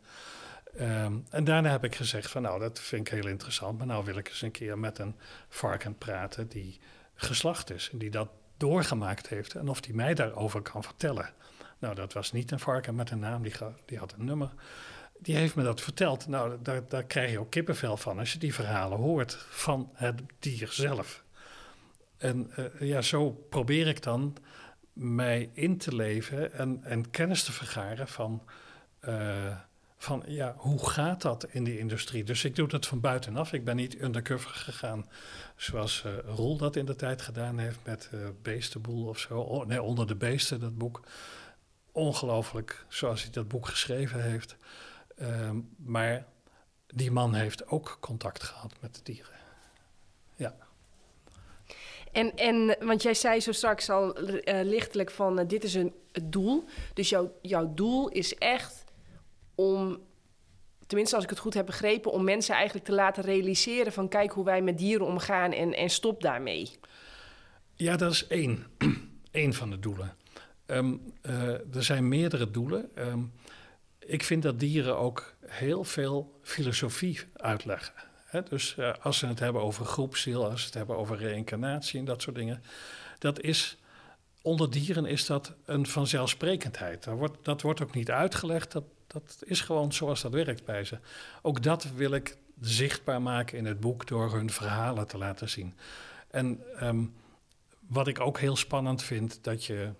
[0.81, 4.05] Um, en daarna heb ik gezegd van nou, dat vind ik heel interessant, maar nou
[4.05, 5.15] wil ik eens een keer met een
[5.49, 6.79] varken praten die
[7.15, 11.33] geslacht is en die dat doorgemaakt heeft en of die mij daarover kan vertellen.
[11.79, 13.53] Nou, dat was niet een varken met een naam, die,
[13.85, 14.53] die had een nummer.
[15.19, 16.27] Die heeft me dat verteld.
[16.27, 20.21] Nou, daar, daar krijg je ook kippenvel van als je die verhalen hoort van het
[20.39, 21.23] dier zelf.
[22.17, 24.35] En uh, ja, zo probeer ik dan
[24.93, 28.43] mij in te leven en, en kennis te vergaren van...
[29.01, 29.57] Uh,
[30.03, 32.23] van ja, hoe gaat dat in die industrie?
[32.23, 33.53] Dus ik doe dat van buitenaf.
[33.53, 35.09] Ik ben niet undercover gegaan
[35.55, 39.63] zoals uh, Roel dat in de tijd gedaan heeft met uh, Beestenboel of zo.
[39.63, 41.01] Nee, Onder de Beesten, dat boek.
[41.91, 44.55] Ongelooflijk zoals hij dat boek geschreven heeft.
[45.17, 46.25] Uh, maar
[46.87, 49.35] die man heeft ook contact gehad met de dieren.
[50.35, 50.55] Ja.
[52.11, 56.31] En, en want jij zei zo straks al uh, lichtelijk van dit is een, het
[56.31, 56.65] doel.
[56.93, 58.82] Dus jouw, jouw doel is echt
[59.55, 59.99] om,
[60.87, 64.31] tenminste als ik het goed heb begrepen, om mensen eigenlijk te laten realiseren van kijk
[64.31, 66.71] hoe wij met dieren omgaan en, en stop daarmee.
[67.75, 68.65] Ja, dat is één,
[69.31, 70.15] één van de doelen.
[70.65, 72.89] Um, uh, er zijn meerdere doelen.
[72.97, 73.31] Um,
[73.99, 77.93] ik vind dat dieren ook heel veel filosofie uitleggen.
[78.49, 82.05] Dus uh, als ze het hebben over groepsziel, als ze het hebben over reïncarnatie en
[82.05, 82.63] dat soort dingen.
[83.19, 83.77] Dat is,
[84.41, 87.03] onder dieren is dat een vanzelfsprekendheid.
[87.03, 90.83] Dat wordt, dat wordt ook niet uitgelegd, dat, dat is gewoon zoals dat werkt bij
[90.83, 90.99] ze.
[91.41, 95.73] Ook dat wil ik zichtbaar maken in het boek door hun verhalen te laten zien.
[96.27, 97.13] En um,
[97.79, 99.91] wat ik ook heel spannend vind, dat je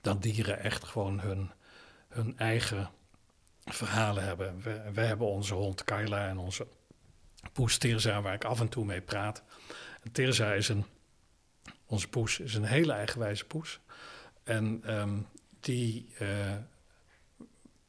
[0.00, 1.50] dat dieren echt gewoon hun,
[2.08, 2.90] hun eigen
[3.64, 4.62] verhalen hebben.
[4.92, 6.66] We, hebben onze hond Kyla en onze
[7.52, 9.42] poes Tirza, waar ik af en toe mee praat.
[10.12, 10.84] Tirza is een,
[11.86, 13.80] onze poes is een hele eigenwijze poes.
[14.42, 15.26] En um,
[15.60, 16.28] die, uh,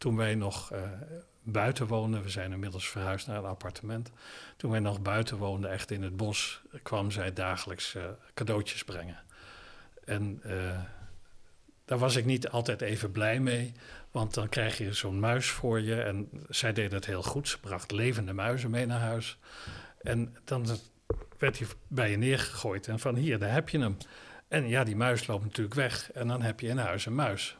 [0.05, 0.79] toen wij nog uh,
[1.43, 4.11] buiten woonden, we zijn inmiddels verhuisd naar een appartement.
[4.57, 9.19] Toen wij nog buiten woonden, echt in het bos, kwam zij dagelijks uh, cadeautjes brengen.
[10.03, 10.79] En uh,
[11.85, 13.73] daar was ik niet altijd even blij mee,
[14.11, 16.01] Want dan krijg je zo'n muis voor je.
[16.01, 17.47] En zij deed het heel goed.
[17.47, 19.37] Ze bracht levende muizen mee naar huis.
[20.01, 20.67] En dan
[21.37, 22.87] werd hij bij je neergegooid.
[22.87, 23.97] En van hier, daar heb je hem.
[24.47, 26.11] En ja, die muis loopt natuurlijk weg.
[26.11, 27.57] En dan heb je in huis een muis.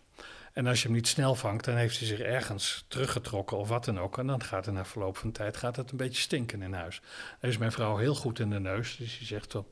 [0.56, 3.86] En als je hem niet snel vangt, dan heeft hij zich ergens teruggetrokken of wat
[3.86, 4.18] dan ook.
[4.18, 7.02] En dan gaat er na verloop van tijd gaat het een beetje stinken in huis.
[7.40, 8.98] Dan is mijn vrouw heel goed in de neus.
[8.98, 9.70] Dus die zegt, wel,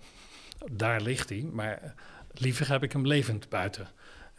[0.71, 1.49] daar ligt hij.
[1.51, 1.93] Maar
[2.31, 3.87] liever heb ik hem levend buiten.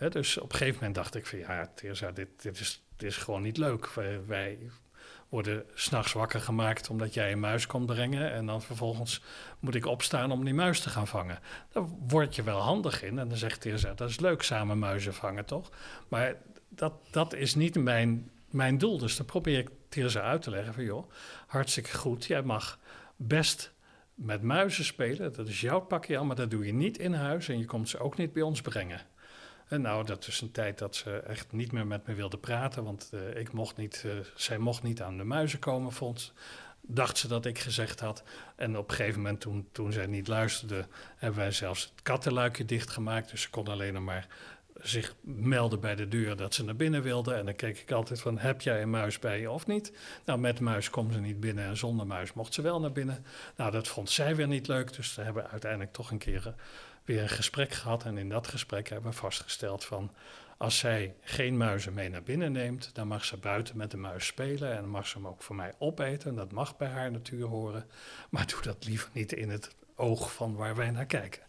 [0.09, 1.71] dus op een gegeven moment dacht ik van ja,
[2.15, 3.91] dit, dit, is, dit is gewoon niet leuk.
[4.27, 4.59] Wij
[5.35, 8.33] worden s'nachts wakker gemaakt omdat jij een muis komt brengen.
[8.33, 9.23] En dan vervolgens
[9.61, 11.39] moet ik opstaan om die muis te gaan vangen.
[11.73, 13.19] Daar word je wel handig in.
[13.19, 15.71] En dan zegt Teresa, dat is leuk samen muizen vangen, toch?
[16.09, 16.37] Maar
[16.69, 18.99] dat, dat is niet mijn, mijn doel.
[18.99, 21.11] Dus dan probeer ik Teresa uit te leggen van joh,
[21.47, 22.25] hartstikke goed.
[22.25, 22.79] Jij mag
[23.17, 23.73] best
[24.15, 25.33] met muizen spelen.
[25.33, 27.49] Dat is jouw pakje aan, maar dat doe je niet in huis.
[27.49, 29.01] En je komt ze ook niet bij ons brengen.
[29.69, 32.85] En nou, dat is een tijd dat ze echt niet meer met me wilde praten,
[32.85, 36.33] want uh, ik mocht niet, uh, zij mocht niet aan de muizen komen, vond,
[36.81, 38.23] dacht ze dat ik gezegd had.
[38.57, 42.65] En op een gegeven moment, toen, toen zij niet luisterde, hebben wij zelfs het kattenluikje
[42.65, 43.31] dichtgemaakt.
[43.31, 44.27] Dus ze kon alleen nog maar
[44.81, 47.35] zich melden bij de deur dat ze naar binnen wilde.
[47.35, 49.93] En dan keek ik altijd van, heb jij een muis bij je of niet?
[50.25, 53.25] Nou, met muis komt ze niet binnen en zonder muis mocht ze wel naar binnen.
[53.57, 56.55] Nou, dat vond zij weer niet leuk, dus we hebben uiteindelijk toch een keer
[57.05, 58.05] weer een gesprek gehad.
[58.05, 60.11] En in dat gesprek hebben we vastgesteld van
[60.57, 64.27] als zij geen muizen mee naar binnen neemt, dan mag ze buiten met de muis
[64.27, 66.35] spelen en mag ze hem ook voor mij opeten.
[66.35, 67.91] Dat mag bij haar natuur horen.
[68.31, 71.43] Maar doe dat liever niet in het oog van waar wij naar kijken.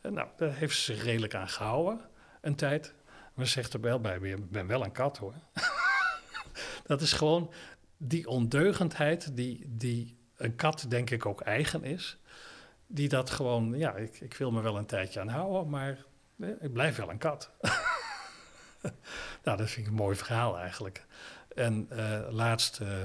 [0.00, 2.00] En nou, daar heeft ze redelijk aan gehouden,
[2.40, 2.94] een tijd.
[3.34, 5.34] Maar zegt er wel bij, ik ben wel een kat hoor.
[6.86, 7.52] dat is gewoon
[7.96, 12.18] die ondeugendheid die, die een kat denk ik ook eigen is
[12.92, 16.04] die dat gewoon, ja, ik, ik wil me wel een tijdje aan houden, maar
[16.60, 17.50] ik blijf wel een kat.
[19.44, 21.06] nou, dat vind ik een mooi verhaal eigenlijk.
[21.54, 23.02] En uh, laatst uh,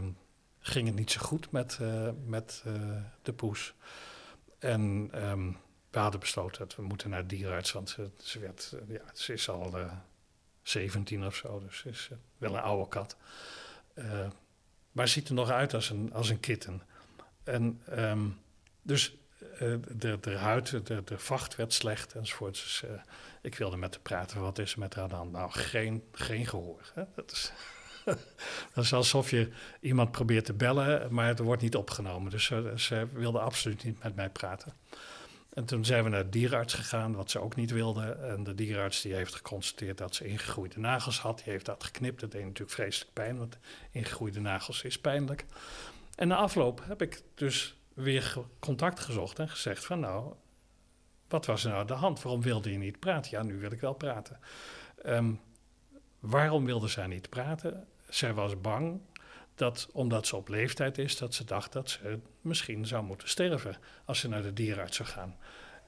[0.60, 2.63] ging het niet zo goed met, uh, met
[3.21, 3.73] de poes.
[4.60, 5.58] En um,
[5.89, 9.34] we hadden besloten dat we moeten naar de dierenarts, want ze, ze, werd, ja, ze
[9.34, 9.76] is al
[10.62, 13.17] 17 of zo, dus ze is wel een oude kat.
[14.91, 16.82] maar ziet er nog uit als een, als een kitten.
[17.43, 18.39] En um,
[18.82, 19.17] dus
[19.57, 22.53] de, de huid, de, de vacht werd slecht enzovoort.
[22.53, 22.91] Dus uh,
[23.41, 25.31] ik wilde met haar praten, wat is er met haar hand?
[25.31, 26.91] Nou, geen, geen gehoor.
[26.93, 27.03] Hè?
[27.15, 27.51] Dat, is
[28.73, 32.31] dat is alsof je iemand probeert te bellen, maar het wordt niet opgenomen.
[32.31, 34.73] Dus uh, ze wilde absoluut niet met mij praten.
[35.53, 38.11] En toen zijn we naar de dierenarts gegaan, wat ze ook niet wilde.
[38.11, 41.37] En de dierenarts die heeft geconstateerd dat ze ingegroeide nagels had.
[41.43, 42.19] Die heeft dat geknipt.
[42.19, 43.57] Dat deed natuurlijk vreselijk pijn, want
[43.91, 45.45] ingegroeide nagels is pijnlijk.
[46.15, 50.33] En na afloop heb ik dus weer contact gezocht en gezegd van nou,
[51.27, 52.21] wat was er nou aan de hand?
[52.21, 53.31] Waarom wilde je niet praten?
[53.31, 54.39] Ja, nu wil ik wel praten.
[55.05, 55.39] Um,
[56.19, 57.88] waarom wilde zij niet praten?
[58.10, 59.01] Zij was bang
[59.55, 63.77] dat omdat ze op leeftijd is, dat ze dacht dat ze misschien zou moeten sterven
[64.05, 65.36] als ze naar de dierenarts zou gaan.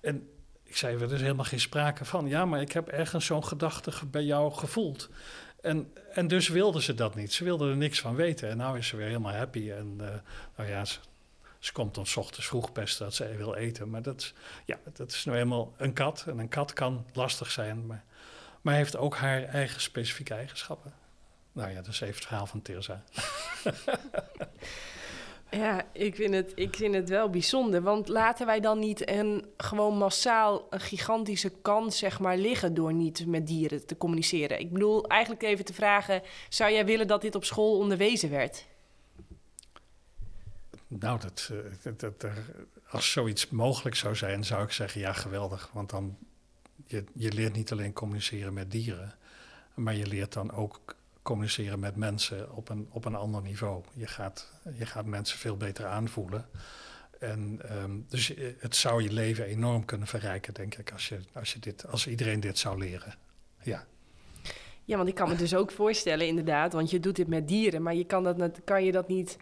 [0.02, 0.30] En
[0.64, 2.28] ik zei, er is helemaal geen sprake van.
[2.28, 5.10] Ja, maar ik heb ergens zo'n gedachte bij jou gevoeld.
[5.62, 7.34] En, en dus wilde ze dat niet.
[7.34, 8.50] Ze wilde er niks van weten.
[8.50, 9.72] En nou is ze weer helemaal happy.
[9.72, 10.08] En uh,
[10.56, 11.00] nou ja, ze
[11.72, 13.90] komt dan s ochtends vroeg pesten dat ze wil eten.
[13.90, 14.34] Maar dat,
[14.66, 16.24] ja, dat is nou eenmaal een kat.
[16.28, 18.04] En een kat kan lastig zijn, maar,
[18.62, 20.94] maar heeft ook haar eigen specifieke eigenschappen.
[21.52, 23.04] Nou ja, dat is even het verhaal van Tirza.
[25.52, 27.82] Ja, ik vind, het, ik vind het wel bijzonder.
[27.82, 32.94] Want laten wij dan niet een, gewoon massaal een gigantische kans zeg maar, liggen door
[32.94, 34.60] niet met dieren te communiceren?
[34.60, 38.66] Ik bedoel, eigenlijk even te vragen: zou jij willen dat dit op school onderwezen werd?
[40.92, 42.32] Nou, dat, eh, dat, dat,
[42.90, 45.70] als zoiets mogelijk zou zijn, zou ik zeggen ja, geweldig.
[45.74, 46.18] Want dan,
[46.86, 49.14] je, je leert niet alleen communiceren met dieren,
[49.74, 53.84] maar je leert dan ook communiceren met mensen op een, op een ander niveau.
[53.94, 56.46] Je gaat, je gaat mensen veel beter aanvoelen.
[57.20, 61.20] En um, dus eh, het zou je leven enorm kunnen verrijken, denk ik, als, je,
[61.34, 63.16] als, je dit, als iedereen dit zou leren.
[63.62, 63.86] Ja.
[64.84, 67.82] Ja, want ik kan me dus ook voorstellen, inderdaad, want je doet dit met dieren,
[67.82, 69.38] maar je kan, dat, kan je dat niet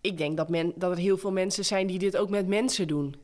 [0.00, 2.88] ik denk dat, men, dat er heel veel mensen zijn die dit ook met mensen
[2.88, 3.14] doen.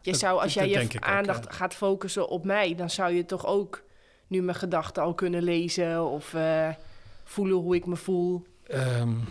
[0.00, 3.82] Je zou, als jij je aandacht gaat focussen op mij, dan zou je toch ook
[4.26, 6.68] nu mijn gedachten al kunnen lezen of uh,
[7.24, 8.46] voelen hoe ik me voel.
[8.70, 9.24] Um,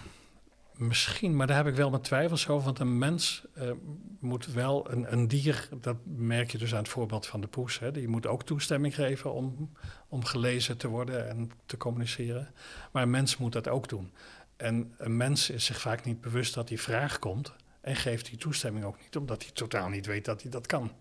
[0.77, 2.65] misschien, maar daar heb ik wel mijn twijfels over.
[2.65, 3.71] Want een mens uh,
[4.19, 7.79] moet wel, een, een, dier, dat merk je dus aan het voorbeeld van de poes,
[7.79, 9.71] hè, die moet ook toestemming geven om,
[10.07, 12.51] om gelezen te worden en te communiceren.
[12.91, 14.11] Maar een mens moet dat ook doen.
[14.57, 18.37] En een mens is zich vaak niet bewust dat die vraag komt en geeft die
[18.37, 20.91] toestemming ook niet, omdat hij totaal niet weet dat hij dat kan.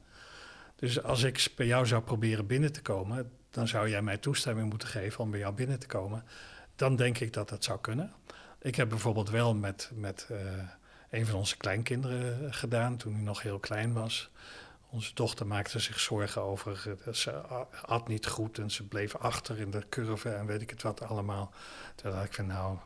[0.76, 4.68] Dus als ik bij jou zou proberen binnen te komen, dan zou jij mij toestemming
[4.70, 6.24] moeten geven om bij jou binnen te komen.
[6.76, 8.12] dan denk ik dat dat zou kunnen.
[8.60, 10.38] Ik heb bijvoorbeeld wel met, met uh,
[11.10, 14.30] een van onze kleinkinderen gedaan toen hij nog heel klein was.
[14.90, 16.96] Onze dochter maakte zich zorgen over.
[17.06, 17.30] Uh, ze
[17.86, 21.02] at niet goed en ze bleef achter in de curve en weet ik het wat
[21.02, 21.52] allemaal.
[21.94, 22.78] Dacht ik van nou,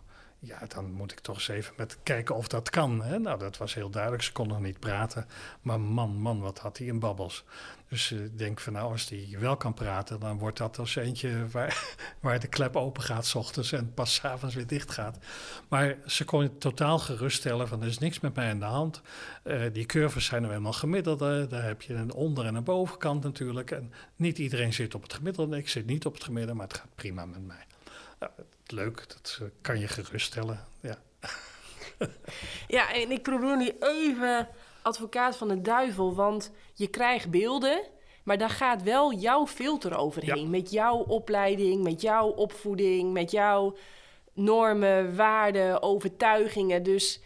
[0.43, 3.03] ja, dan moet ik toch eens even met kijken of dat kan.
[3.03, 3.19] Hè?
[3.19, 4.23] Nou, dat was heel duidelijk.
[4.23, 5.27] Ze kon nog niet praten.
[5.63, 7.45] Maar man, man, wat had hij in babbels.
[7.89, 11.49] Dus ik denk van nou, als hij wel kan praten, dan wordt dat als eentje
[11.49, 15.19] waar, waar de klep open gaat s ochtends en pas s avonds weer dicht gaat.
[15.69, 19.03] Maar ze kon je totaal geruststellen van er is niks met mij aan de hand.
[19.45, 21.47] Uh, die curves zijn nou helemaal gemiddelde.
[21.47, 23.71] Daar heb je een onder- en een bovenkant natuurlijk.
[23.71, 25.57] En niet iedereen zit op het gemiddelde.
[25.57, 27.67] Ik zit niet op het gemiddelde, maar het gaat prima met mij.
[28.19, 28.33] Nou,
[28.71, 30.65] leuk, dat eh, kan je geruststellen.
[30.81, 30.99] Ja.
[32.77, 34.49] ja, en ik probeer nu even
[34.83, 37.83] advocaat van de duivel, want je krijgt beelden,
[38.23, 40.51] maar daar gaat wel jouw filter overheen.
[40.51, 43.77] Met jouw opleiding, met jouw opvoeding, met jouw
[44.33, 46.83] normen, waarden, overtuigingen.
[46.83, 47.21] Dus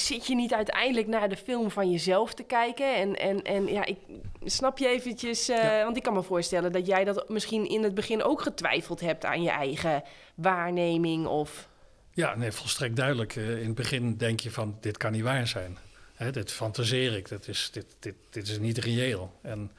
[0.00, 2.96] zit je niet uiteindelijk naar de film van jezelf te kijken?
[2.96, 3.98] En, en, en ja, ik
[4.44, 7.94] snap je eventjes, uh, want ik kan me voorstellen dat jij dat misschien in het
[7.94, 10.02] begin ook getwijfeld hebt aan je eigen
[10.34, 11.68] waarneming of...
[12.12, 13.36] Ja, nee, volstrekt duidelijk.
[13.36, 15.78] Uh, in het begin denk je van, dit kan niet waar zijn.
[16.14, 19.32] Hè, dit fantaseer ik, dat is, dit, dit, dit is niet reëel.
[19.42, 19.70] En,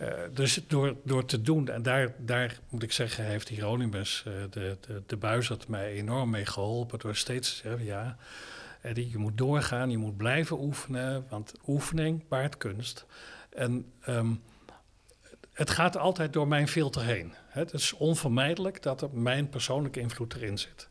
[0.00, 4.76] uh, dus door, door te doen, en daar, daar moet ik zeggen, heeft Hieronymus, de,
[4.80, 6.98] de, de buizerd, mij enorm mee geholpen.
[6.98, 8.16] Door steeds te zeggen, ja,
[8.82, 13.06] je moet doorgaan, je moet blijven oefenen, want oefening baart kunst.
[13.50, 14.42] En um,
[15.52, 17.32] het gaat altijd door mijn filter heen.
[17.48, 20.88] Het is onvermijdelijk dat er mijn persoonlijke invloed erin zit.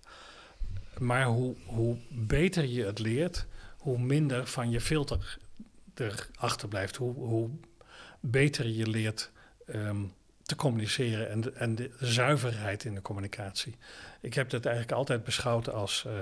[0.97, 3.45] Maar hoe, hoe beter je het leert,
[3.77, 5.37] hoe minder van je filter
[5.93, 6.95] erachter blijft.
[6.95, 7.49] Hoe, hoe
[8.19, 9.31] beter je leert
[9.65, 10.13] um,
[10.47, 13.75] te communiceren en de, en de zuiverheid in de communicatie.
[14.21, 16.13] Ik heb dat eigenlijk altijd beschouwd als uh,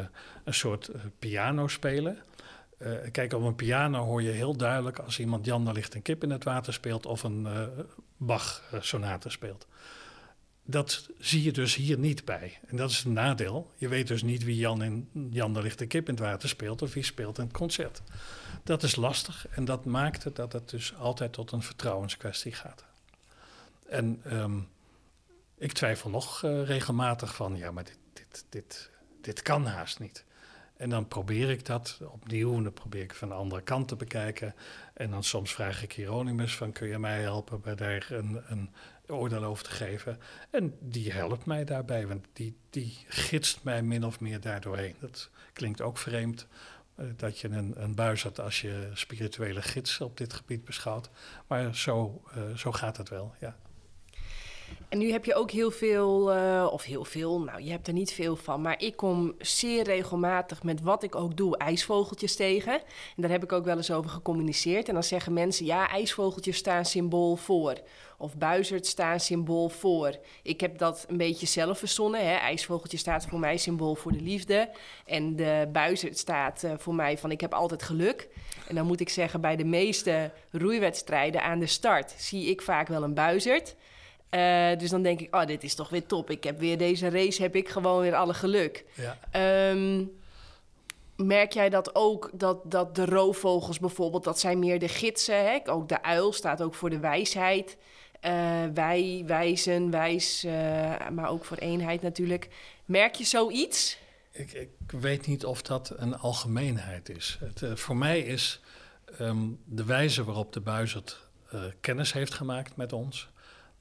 [0.44, 2.18] een soort uh, piano spelen.
[2.78, 6.02] Uh, kijk, op een piano hoor je heel duidelijk als iemand Jan, daar ligt een
[6.02, 7.48] kip in het water speelt of een
[8.18, 9.68] Bach-sonate speelt.
[10.64, 12.60] Dat zie je dus hier niet bij.
[12.68, 13.72] En dat is een nadeel.
[13.76, 16.82] Je weet dus niet wie Jan, in, Jan ligt een kip in het water speelt
[16.82, 18.02] of wie speelt het concert.
[18.64, 22.86] Dat is lastig en dat maakt dat het dus altijd tot een vertrouwenskwestie gaat.
[23.90, 24.68] En um,
[25.58, 30.26] ik twijfel nog uh, regelmatig van, ja, maar dit, dit, dit, dit kan haast niet.
[30.78, 33.96] En dan probeer ik dat opnieuw en dan probeer ik van de andere kant te
[33.96, 34.56] bekijken.
[34.94, 38.70] En dan soms vraag ik Hieronymus van, kun je mij helpen bij daar een, een
[39.08, 40.20] oordeel over te geven?
[40.50, 44.96] En die helpt mij daarbij, want die, die gidst mij min of meer daardoorheen.
[45.00, 46.48] Dat klinkt ook vreemd,
[47.00, 51.10] uh, dat je een, een buis had als je spirituele gids op dit gebied beschouwt.
[51.48, 53.58] Maar zo, uh, zo gaat het wel, ja.
[54.98, 58.14] Nu heb je ook heel veel, uh, of heel veel, nou je hebt er niet
[58.14, 62.74] veel van, maar ik kom zeer regelmatig met wat ik ook doe, ijsvogeltjes tegen.
[62.74, 64.88] En daar heb ik ook wel eens over gecommuniceerd.
[64.88, 67.76] En dan zeggen mensen, ja, ijsvogeltjes staan symbool voor.
[68.18, 70.16] Of buizerd staan symbool voor.
[70.44, 72.28] Ik heb dat een beetje zelf verzonnen.
[72.28, 72.36] Hè.
[72.36, 74.70] IJsvogeltje staat voor mij symbool voor de liefde.
[75.06, 78.30] En de buizerd staat uh, voor mij van ik heb altijd geluk.
[78.68, 82.88] En dan moet ik zeggen, bij de meeste roeiwedstrijden aan de start zie ik vaak
[82.88, 83.76] wel een buizerd.
[84.36, 86.30] Uh, dus dan denk ik, oh, dit is toch weer top.
[86.30, 88.86] Ik heb weer deze race, heb ik gewoon weer alle geluk.
[88.94, 89.70] Ja.
[89.70, 90.12] Um,
[91.16, 95.46] merk jij dat ook, dat, dat de roofvogels bijvoorbeeld, dat zijn meer de gidsen.
[95.46, 95.60] Hè?
[95.66, 97.78] Ook de uil staat ook voor de wijsheid.
[98.22, 98.32] Uh,
[98.74, 100.52] wij, wijzen, wijs, uh,
[101.10, 102.50] maar ook voor eenheid natuurlijk.
[102.86, 103.98] Merk je zoiets?
[104.32, 107.38] Ik, ik weet niet of dat een algemeenheid is.
[107.40, 108.62] Het, uh, voor mij is
[109.22, 111.24] um, de wijze waarop de buizerd
[111.82, 113.30] kennis heeft gemaakt met ons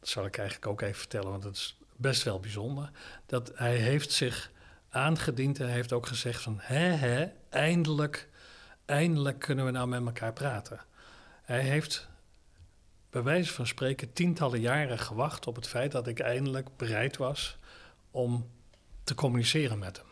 [0.04, 2.90] dat zal ik eigenlijk ook even vertellen, want het is best wel bijzonder.
[3.26, 4.50] Dat hij heeft zich
[4.88, 6.58] aangediend en heeft ook gezegd van...
[6.60, 8.28] hè, hè, eindelijk,
[8.84, 10.80] eindelijk kunnen we nou met elkaar praten.
[11.42, 12.08] Hij heeft
[13.10, 17.58] bij wijze van spreken tientallen jaren gewacht op het feit dat ik eindelijk bereid was
[18.10, 18.50] om
[19.04, 20.06] te communiceren met hem.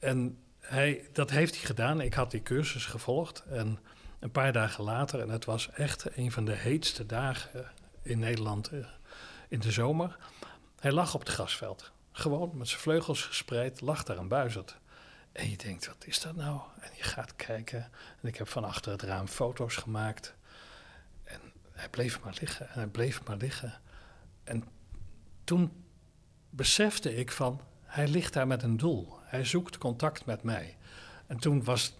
[0.00, 2.00] En hij, dat heeft hij gedaan.
[2.00, 3.78] Ik had die cursus gevolgd en
[4.18, 8.68] een paar dagen later, en het was echt een van de heetste dagen in Nederland
[8.68, 8.78] eh,
[9.54, 10.16] in de zomer.
[10.80, 11.92] Hij lag op het grasveld.
[12.12, 14.76] Gewoon met zijn vleugels gespreid, lag daar een buizerd.
[15.32, 16.60] En je denkt, wat is dat nou?
[16.80, 17.90] En je gaat kijken.
[18.22, 20.34] En ik heb van achter het raam foto's gemaakt.
[21.24, 21.40] En
[21.72, 23.80] hij bleef maar liggen en hij bleef maar liggen.
[24.44, 24.64] En
[25.44, 25.84] toen
[26.50, 29.18] besefte ik van, hij ligt daar met een doel.
[29.22, 30.76] Hij zoekt contact met mij.
[31.26, 31.94] En toen was,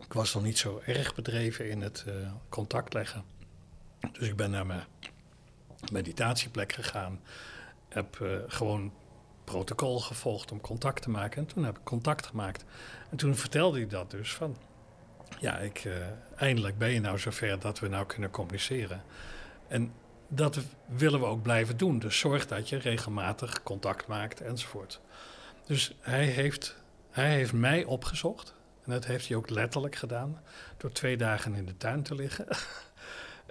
[0.00, 3.24] ik was nog niet zo erg bedreven in het uh, contact leggen.
[4.12, 4.86] Dus ik ben naar mijn
[5.92, 7.20] meditatieplek gegaan.
[7.88, 8.92] Heb uh, gewoon
[9.44, 11.38] protocol gevolgd om contact te maken.
[11.40, 12.64] En toen heb ik contact gemaakt.
[13.10, 14.56] En toen vertelde hij dat dus van...
[15.40, 15.94] Ja, ik, uh,
[16.36, 19.02] eindelijk ben je nou zover dat we nou kunnen communiceren.
[19.68, 19.92] En
[20.28, 21.98] dat willen we ook blijven doen.
[21.98, 25.00] Dus zorg dat je regelmatig contact maakt enzovoort.
[25.66, 26.76] Dus hij heeft,
[27.10, 28.54] hij heeft mij opgezocht.
[28.84, 30.40] En dat heeft hij ook letterlijk gedaan.
[30.76, 32.46] Door twee dagen in de tuin te liggen.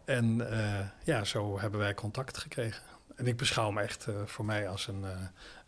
[0.10, 2.82] en uh, ja, zo hebben wij contact gekregen.
[3.16, 5.10] En ik beschouw hem echt uh, voor mij als een, uh,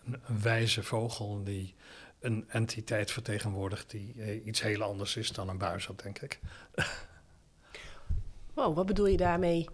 [0.05, 1.75] een, een, wijze vogel die
[2.19, 6.39] een entiteit vertegenwoordigt die iets heel anders is dan een buizerd, denk ik.
[8.53, 9.69] wow, wat bedoel je daarmee?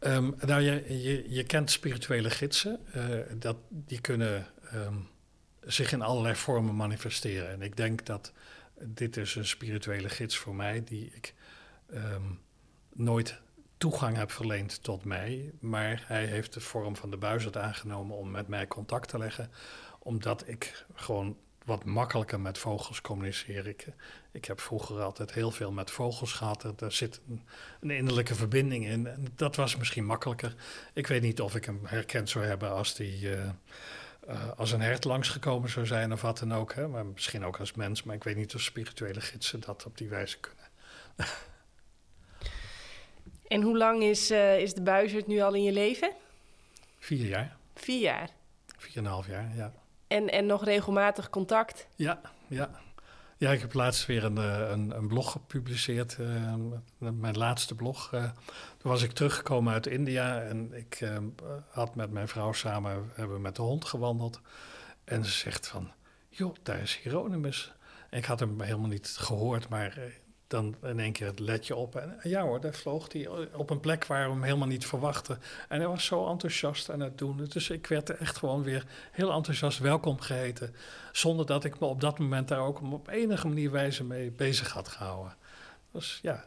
[0.00, 2.80] Um, nou, je, je, je, kent spirituele gidsen.
[3.38, 5.08] dat, die kunnen um,
[5.60, 7.50] zich in allerlei vormen manifesteren.
[7.50, 8.32] En ik denk dat
[8.80, 11.34] dit is een spirituele gids voor mij die ik
[11.94, 12.40] um,
[12.94, 13.40] nooit
[13.76, 15.50] toegang heb verleend tot mij.
[15.60, 19.50] Maar hij heeft de vorm van de buizerd aangenomen om met mij contact te leggen.
[19.98, 23.66] Omdat ik gewoon wat makkelijker met vogels communiceer.
[23.66, 23.86] Ik,
[24.32, 26.80] ik heb vroeger altijd heel veel met vogels gehad.
[26.80, 27.42] Er, zit een,
[27.80, 29.06] een, innerlijke verbinding in.
[29.06, 30.54] En dat was misschien makkelijker.
[30.92, 33.20] Ik weet niet of ik hem herkend zou hebben als die.
[33.20, 33.48] Uh,
[34.28, 36.74] uh, als een hert langsgekomen zou zijn of wat dan ook.
[36.74, 36.88] Hè?
[36.88, 38.02] Maar misschien ook als mens.
[38.02, 40.64] Maar ik weet niet of spirituele gidsen dat op die wijze kunnen.
[43.52, 46.12] en hoe lang is, uh, is de buizerd nu al in je leven?
[46.98, 47.56] Vier jaar.
[47.74, 48.30] Vier jaar?
[48.76, 49.72] Vier en een half jaar, ja.
[50.06, 51.86] En, en nog regelmatig contact?
[51.96, 52.70] Ja, ja.
[53.36, 56.16] Ja, ik heb laatst weer een, een, een blog gepubliceerd.
[56.20, 56.54] Uh,
[56.98, 58.12] mijn laatste blog.
[58.14, 58.22] Uh,
[58.78, 61.16] toen was ik teruggekomen uit India en ik uh,
[61.68, 64.40] had met mijn vrouw samen hebben we met de hond gewandeld.
[65.04, 65.92] En ze zegt van,
[66.28, 67.72] joh, daar is Hieronymus.
[68.10, 69.98] En ik had hem helemaal niet gehoord, maar
[70.52, 71.96] dan in één keer let je op.
[71.96, 75.38] En ja hoor, daar vloog hij op een plek waar we hem helemaal niet verwachten.
[75.68, 77.44] En hij was zo enthousiast aan het doen.
[77.48, 80.74] Dus ik werd er echt gewoon weer heel enthousiast welkom geheten.
[81.12, 84.72] Zonder dat ik me op dat moment daar ook op enige manier wijze mee bezig
[84.72, 85.36] had gehouden.
[85.92, 86.44] Dus ja,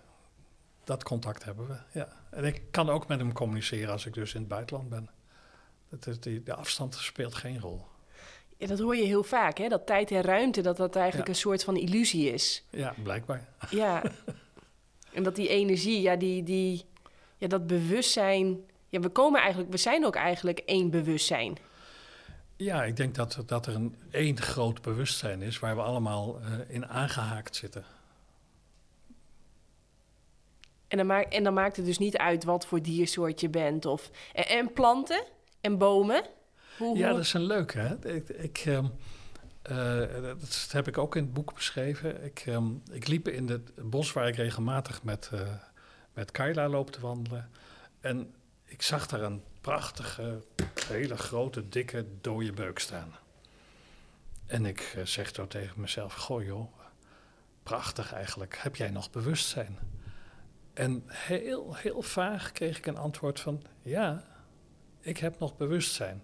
[0.84, 1.78] dat contact hebben we.
[1.92, 2.08] Ja.
[2.30, 5.10] En ik kan ook met hem communiceren als ik dus in het buitenland ben.
[5.90, 7.86] Dat is die, de afstand speelt geen rol.
[8.58, 9.68] Ja, dat hoor je heel vaak, hè?
[9.68, 12.64] dat tijd en ruimte, dat dat eigenlijk een soort van illusie is.
[12.70, 13.48] Ja, blijkbaar.
[13.70, 14.04] Ja,
[15.14, 16.86] en dat die energie, ja, die, die,
[17.38, 18.58] ja, dat bewustzijn...
[18.90, 21.58] Ja, we komen eigenlijk, we zijn ook eigenlijk één bewustzijn.
[22.56, 26.46] Ja, ik denk dat, dat er een één groot bewustzijn is waar we allemaal uh,
[26.68, 27.86] in aangehaakt zitten.
[30.88, 33.86] En dan, maakt, en dan maakt het dus niet uit wat voor diersoort je bent.
[33.86, 35.24] Of, en, en planten
[35.62, 36.24] en bomen.
[36.78, 37.80] Hoe, ja, dat is een leuke.
[37.80, 38.14] Hè?
[38.14, 38.92] Ik, ik um,
[39.72, 42.24] uh, dat heb ik ook in het boek beschreven.
[42.24, 45.40] Ik, um, ik liep in het bos waar ik regelmatig met, uh,
[46.14, 47.50] met Kyla loop te wandelen.
[48.00, 48.34] En
[48.66, 50.44] ik zag daar een prachtige,
[50.88, 53.16] hele grote, dikke, dode beuk staan.
[54.46, 56.74] En ik uh, zeg zo tegen mezelf: Goh, joh,
[57.64, 58.58] prachtig eigenlijk.
[58.58, 59.78] Heb jij nog bewustzijn?
[60.74, 64.24] En heel, heel vaag kreeg ik een antwoord van: Ja,
[65.00, 66.24] ik heb nog bewustzijn.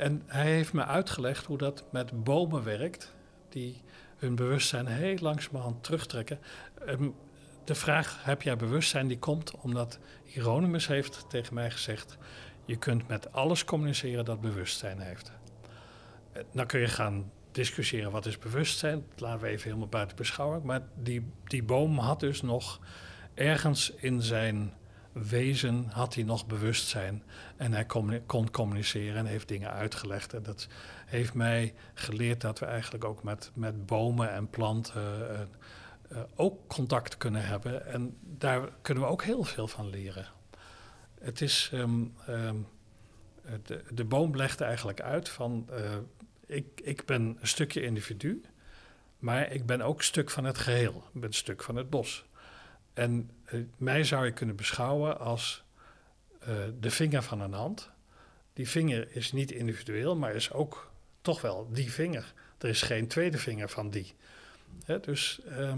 [0.00, 3.14] En hij heeft me uitgelegd hoe dat met bomen werkt,
[3.48, 3.82] die
[4.16, 6.38] hun bewustzijn heel langzamerhand terugtrekken.
[6.88, 7.14] Um,
[7.64, 12.18] de vraag, heb jij bewustzijn, die komt omdat Hieronymus heeft tegen mij gezegd...
[12.64, 15.32] je kunt met alles communiceren dat bewustzijn heeft.
[16.32, 19.04] Dan nou kun je gaan discussiëren wat is bewustzijn.
[19.10, 20.62] Dat laten we even helemaal buiten beschouwing.
[20.62, 22.80] Maar die, die boom had dus nog
[23.34, 24.74] ergens in zijn
[25.12, 27.22] wezen had hij nog bewustzijn.
[27.56, 27.84] En hij
[28.26, 30.32] kon, communiceren en heeft dingen uitgelegd.
[30.32, 30.68] En dat
[31.06, 35.40] heeft mij geleerd dat we eigenlijk ook met, met bomen en planten uh,
[36.12, 37.86] uh, ook contact kunnen hebben.
[37.86, 40.26] En daar kunnen we ook heel veel van leren.
[41.20, 41.70] Het is.
[41.74, 42.66] Um, um,
[43.62, 45.68] de, de boom legt eigenlijk uit van.
[45.70, 45.96] Uh,
[46.46, 48.42] ik, ik ben een stukje individu,
[49.18, 51.04] maar ik ben ook een stuk van het geheel.
[51.14, 52.24] Ik ben een stuk van het bos.
[53.00, 55.64] En uh, mij zou je kunnen beschouwen als
[56.42, 56.48] uh,
[56.80, 57.90] de vinger van een hand.
[58.52, 62.34] Die vinger is niet individueel, maar is ook toch wel die vinger.
[62.58, 64.14] Er is geen tweede vinger van die.
[64.84, 65.74] Hè, dus uh,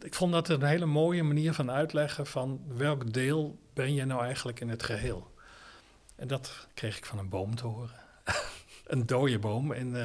[0.00, 4.24] ik vond dat een hele mooie manier van uitleggen van welk deel ben je nou
[4.24, 5.34] eigenlijk in het geheel.
[6.16, 8.00] En dat kreeg ik van een boom te horen.
[8.86, 9.96] een dode boom in,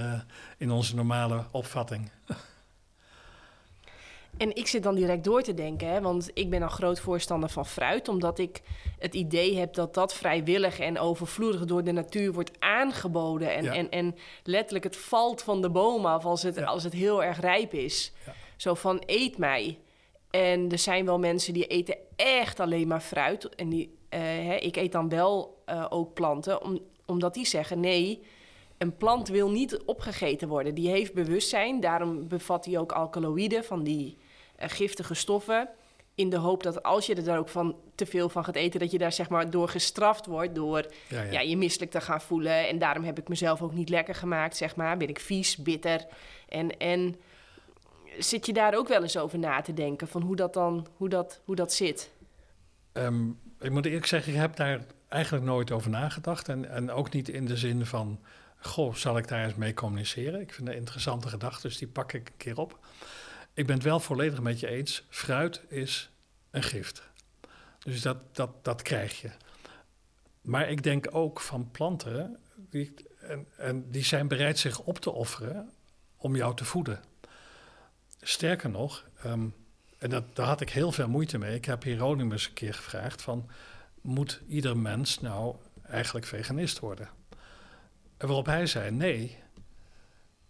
[0.57, 2.11] in onze normale opvatting.
[4.37, 7.49] En ik zit dan direct door te denken, hè, want ik ben een groot voorstander
[7.49, 8.61] van fruit, omdat ik
[8.99, 13.53] het idee heb dat dat vrijwillig en overvloedig door de natuur wordt aangeboden.
[13.53, 17.23] En, en, en letterlijk het valt van de boom af als het, als het heel
[17.23, 18.13] erg rijp is.
[18.25, 18.33] Ja.
[18.55, 19.79] Zo van eet mij.
[20.29, 23.55] En er zijn wel mensen die eten echt alleen maar fruit.
[23.55, 27.79] En die, uh, hè, ik eet dan wel uh, ook planten, om, omdat die zeggen
[27.79, 28.23] nee,
[28.77, 30.75] een plant wil niet opgegeten worden.
[30.75, 34.26] Die heeft bewustzijn, daarom bevat hij ook alkaloïden van die eh,
[34.57, 35.69] giftige stoffen.
[36.15, 38.79] In de hoop dat als je er dan ook van te veel van gaat eten,
[38.79, 40.55] dat je daar zeg maar door gestraft wordt.
[40.55, 41.31] Door Ja, ja.
[41.31, 42.67] ja, je misselijk te gaan voelen.
[42.67, 44.97] En daarom heb ik mezelf ook niet lekker gemaakt, zeg maar.
[44.97, 46.05] Ben ik vies, bitter.
[46.49, 47.15] En, en
[48.17, 51.09] zit je daar ook wel eens over na te denken van hoe dat dan hoe
[51.09, 52.09] dat, hoe dat zit?
[52.91, 53.29] Ehm,
[53.59, 56.49] ik moet eerlijk zeggen, ik heb daar eigenlijk nooit over nagedacht.
[56.49, 58.19] En, en ook niet in de zin van,
[58.59, 60.41] goh, zal ik daar eens mee communiceren?
[60.41, 62.79] Ik vind het een interessante gedachte, dus die pak ik een keer op.
[63.57, 65.05] Ik ben het wel volledig met je eens.
[65.09, 66.09] Fruit is
[66.51, 67.09] een gift.
[67.79, 69.31] Dus dat, dat, dat krijg je.
[70.41, 75.11] Maar ik denk ook van planten, die, en, en die zijn bereid zich op te
[75.11, 75.69] offeren
[76.17, 77.03] om jou te voeden.
[78.21, 79.47] Sterker nog, ehm,
[79.97, 81.55] en dat, daar had ik heel veel moeite mee.
[81.55, 83.49] Ik heb Hieronymus een keer gevraagd van...
[84.01, 87.09] moet ieder mens nou eigenlijk veganist worden?
[88.17, 89.37] En waarop hij zei nee.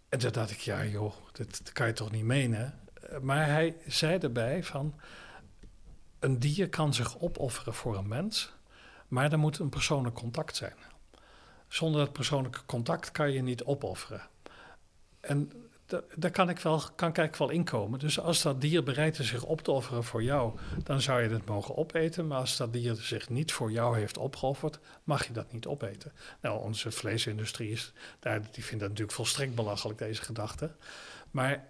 [0.09, 2.85] En toen dacht ik, ja joh, dat, dat kan je toch niet menen?
[3.21, 4.99] Maar hij zei erbij van...
[6.19, 8.53] een dier kan zich opofferen voor een mens...
[9.07, 10.75] maar er moet een persoonlijk contact zijn.
[11.67, 14.21] Zonder dat persoonlijke contact kan je niet opofferen.
[15.19, 15.51] En
[15.85, 17.99] da- daar kan ik, wel, kan ik wel inkomen.
[17.99, 21.29] Dus als dat dier bereid is zich op te offeren voor jou, dan zou je
[21.29, 22.27] het mogen opeten.
[22.27, 26.11] Maar als dat dier zich niet voor jou heeft opgeofferd, mag je dat niet opeten.
[26.41, 30.75] Nou, onze vleesindustrie is, daar, die vindt dat natuurlijk volstrekt belachelijk, deze gedachte.
[31.31, 31.67] Maar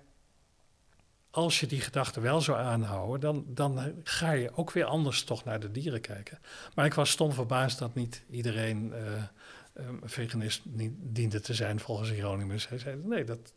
[1.32, 5.43] als je die gedachte wel zou aanhouden, dan, dan ga je ook weer anders toch
[5.43, 6.39] naar de dieren kijken.
[6.75, 10.61] Maar ik was stom verbaasd dat niet iedereen eh, eh, veganist
[10.97, 12.69] diende te zijn volgens Hieronymus.
[12.69, 13.53] Hij zei, nee, dat...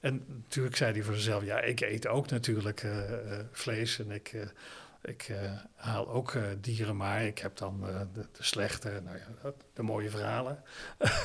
[0.00, 4.10] En natuurlijk zei hij voor zichzelf, ja, ik eet ook natuurlijk eh, eh, vlees en
[4.10, 4.40] ik, eh,
[5.04, 9.52] ik eh, haal ook eh, dieren, maar ik heb dan eh, de, slechte, nou ja,
[9.72, 10.62] de mooie verhalen.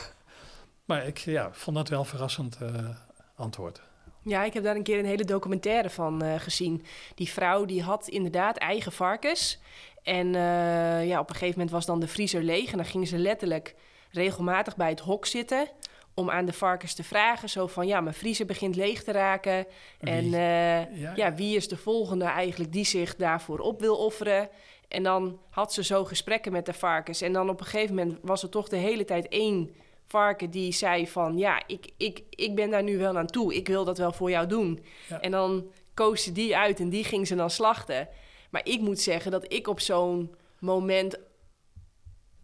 [0.86, 2.90] maar ik ja, vond dat wel verrassend eh,
[3.36, 3.82] antwoord.
[4.30, 6.84] Ja, ik heb daar een keer een hele documentaire van eh, gezien.
[7.16, 9.60] Die vrouw die had inderdaad eigen varkens.
[10.04, 12.72] En eh, ja, op een gegeven moment was dan de vriezer leeg.
[12.72, 13.76] En dan gingen ze letterlijk
[14.12, 15.68] regelmatig bij het hok zitten.
[16.14, 17.50] Om aan de varkens te vragen.
[17.50, 19.66] Zo van, ja, mijn vriezer begint leeg te raken.
[20.00, 20.36] En Wie?
[20.36, 24.50] eh, Ja, ja, wie is de volgende eigenlijk die zich daarvoor op wil offeren?
[24.88, 27.22] En dan had ze zo gesprekken met de varkens.
[27.22, 29.76] En dan op een gegeven moment was er toch de hele tijd één
[30.10, 31.38] varken die zei van...
[31.38, 33.56] ja, ik, ik, ik ben daar nu wel aan toe.
[33.56, 34.84] Ik wil dat wel voor jou doen.
[35.08, 35.22] Ja.
[35.22, 38.08] En dan koos ze die uit en die ging ze dan slachten.
[38.50, 41.20] Maar ik moet zeggen dat ik op zo'n moment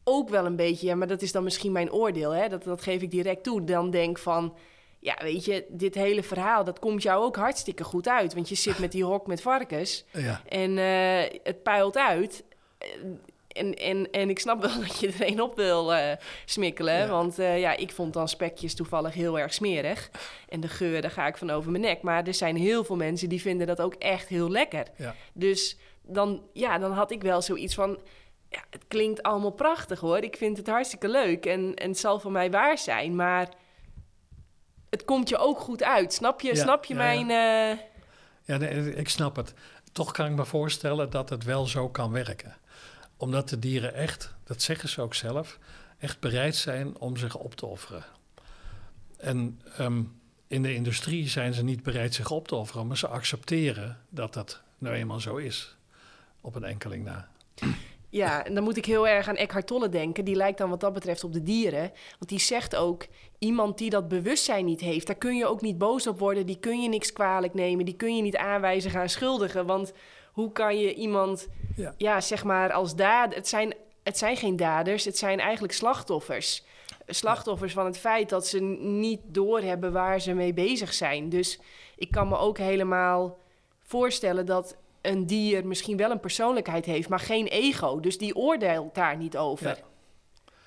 [0.03, 0.87] ook wel een beetje...
[0.87, 2.47] ja, maar dat is dan misschien mijn oordeel, hè?
[2.49, 3.63] Dat, dat geef ik direct toe.
[3.63, 4.55] Dan denk van...
[4.99, 8.33] Ja, weet je, dit hele verhaal, dat komt jou ook hartstikke goed uit.
[8.33, 10.41] Want je zit met die hok met varkens ja.
[10.47, 12.43] en eh, het puilt uit.
[13.55, 16.11] En, en, en ik snap wel dat je er een op wil eh,
[16.45, 16.93] smikkelen.
[16.97, 17.07] Ja.
[17.07, 20.09] Want eh, ja, ik vond dan spekjes toevallig heel erg smerig.
[20.49, 22.01] En de geur, daar ga ik van over mijn nek.
[22.01, 24.85] Maar er zijn heel veel mensen die vinden dat ook echt heel lekker.
[24.97, 25.15] Ja.
[25.33, 27.99] Dus dan, ja, dan had ik wel zoiets van...
[28.49, 30.17] Ja, het klinkt allemaal prachtig hoor.
[30.17, 31.45] Ik vind het hartstikke leuk.
[31.45, 33.15] En, en het zal voor mij waar zijn.
[33.15, 33.49] Maar
[34.89, 36.13] het komt je ook goed uit.
[36.13, 37.29] Snap je, Ja, snap je mijn...
[37.29, 37.77] eh,
[38.43, 39.53] Ja, nee, ik snap het.
[39.91, 42.57] Toch kan ik me voorstellen dat het wel zo kan werken.
[43.17, 45.59] Omdat de dieren echt, dat zeggen ze ook zelf,
[45.97, 48.05] echt bereid zijn om zich op te offeren.
[49.17, 50.03] En ehm,
[50.47, 54.33] in de industrie zijn ze niet bereid zich op te offeren, maar ze accepteren dat
[54.33, 55.77] dat nou eenmaal zo is.
[56.41, 57.29] Op een enkeling na.
[58.09, 60.25] Ja, en dan moet ik heel erg aan Eckhart Tolle denken.
[60.25, 61.91] Die lijkt dan wat dat betreft op de dieren.
[62.19, 63.05] Want die zegt ook,
[63.39, 65.07] iemand die dat bewustzijn niet heeft...
[65.07, 66.45] daar kun je ook niet boos op worden.
[66.45, 67.85] Die kun je niks kwalijk nemen.
[67.85, 69.65] Die kun je niet aanwijzen gaan schuldigen.
[69.65, 69.93] Want
[70.35, 71.93] hoe kan je iemand, Ja.
[71.97, 73.37] ja, zeg maar, als dader...
[73.37, 73.73] Het zijn,
[74.03, 76.63] het zijn geen daders, het zijn eigenlijk slachtoffers.
[77.07, 81.29] Slachtoffers van het feit dat ze niet doorhebben waar ze mee bezig zijn.
[81.29, 81.59] Dus
[81.95, 83.37] ik kan me ook helemaal
[83.83, 87.99] voorstellen dat een dier misschien wel een persoonlijkheid heeft, maar geen ego.
[87.99, 89.67] Dus die oordeelt daar niet over.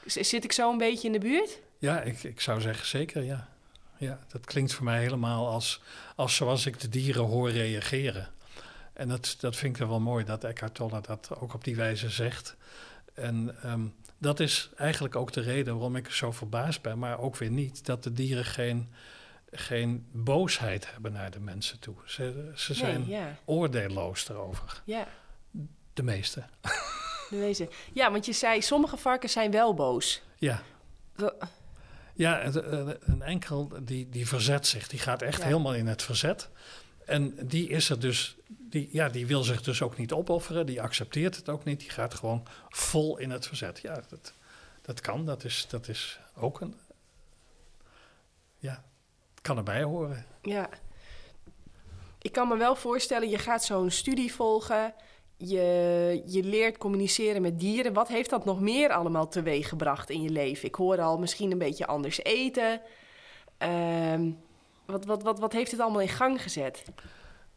[0.04, 0.22] Ja.
[0.22, 1.60] Zit ik zo een beetje in de buurt?
[1.78, 3.48] Ja, ik, ik zou zeggen zeker, ja.
[3.96, 5.82] Ja, dat klinkt voor mij helemaal als,
[6.16, 8.28] als zoals ik de dieren hoor reageren.
[8.98, 12.10] En dat, dat vind ik wel mooi dat Eckhart Tolle dat ook op die wijze
[12.10, 12.56] zegt.
[13.14, 13.86] En ehm,
[14.18, 17.86] dat is eigenlijk ook de reden waarom ik zo verbaasd ben, maar ook weer niet,
[17.86, 18.88] dat de dieren geen,
[19.50, 21.94] geen boosheid hebben naar de mensen toe.
[22.04, 23.36] Ze, ze zijn Nee, ja.
[23.44, 24.82] oordeelloos erover.
[24.84, 25.06] Ja,
[25.92, 26.44] De meeste.
[27.30, 27.68] de wezen.
[27.92, 30.22] ja, want je zei, sommige varkens zijn wel boos.
[30.38, 30.62] Ja.
[32.14, 32.52] Ja, eh,
[33.00, 34.88] een enkel die, die verzet zich.
[34.88, 35.44] Die gaat echt Ja.
[35.46, 36.48] helemaal in het verzet.
[37.06, 38.36] En die is er dus,
[38.70, 40.66] die, ja, die wil zich dus ook niet opofferen.
[40.66, 41.80] Die accepteert het ook niet.
[41.80, 43.78] Die gaat gewoon vol in het verzet.
[43.80, 44.32] Ja, dat,
[44.82, 46.74] dat kan, dat is, dat is ook een.
[48.58, 48.84] Ja,
[49.42, 50.26] kan erbij horen.
[50.42, 50.68] Ja.
[52.20, 54.94] Ik kan me wel voorstellen, je gaat zo'n studie volgen.
[55.36, 57.92] Je, je leert communiceren met dieren.
[57.92, 60.68] Wat heeft dat nog meer allemaal teweeggebracht in je leven?
[60.68, 62.80] Ik hoor al misschien een beetje anders eten.
[63.58, 64.30] Ehm,
[64.84, 66.84] wat, wat, wat, wat heeft het allemaal in gang gezet?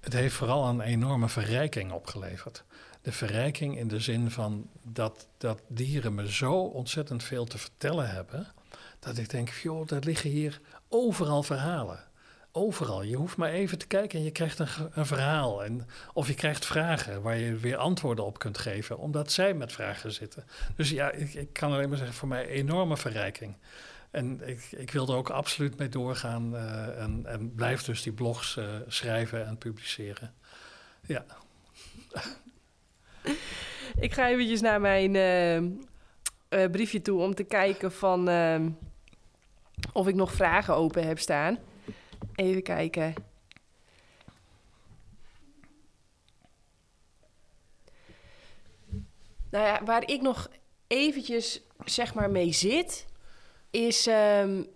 [0.01, 2.63] Het heeft vooral een enorme verrijking opgeleverd.
[3.01, 8.09] De verrijking in de zin van dat, dat dieren me zo ontzettend veel te vertellen
[8.09, 8.47] hebben.
[8.99, 12.03] Dat ik denk, joh, er liggen hier overal verhalen.
[12.51, 13.03] Overal.
[13.03, 15.63] Je hoeft maar even te kijken en je krijgt een, een verhaal.
[15.63, 19.71] En, of je krijgt vragen waar je weer antwoorden op kunt geven, omdat zij met
[19.71, 20.45] vragen zitten.
[20.75, 23.55] Dus ja, ik, ik kan alleen maar zeggen, voor mij enorme verrijking.
[24.11, 28.13] En ik, ik wil er ook absoluut mee doorgaan uh, en, en blijf dus die
[28.13, 30.33] blogs uh, schrijven en publiceren.
[31.05, 31.25] Ja.
[33.99, 35.15] Ik ga eventjes naar mijn
[36.49, 38.27] uh, briefje toe om te kijken van
[39.93, 41.59] of ik nog vragen open heb staan.
[42.35, 43.13] Even kijken.
[49.49, 50.49] Nou ja, waar ik nog
[50.87, 53.05] eventjes zeg maar mee zit,
[53.71, 54.67] is um,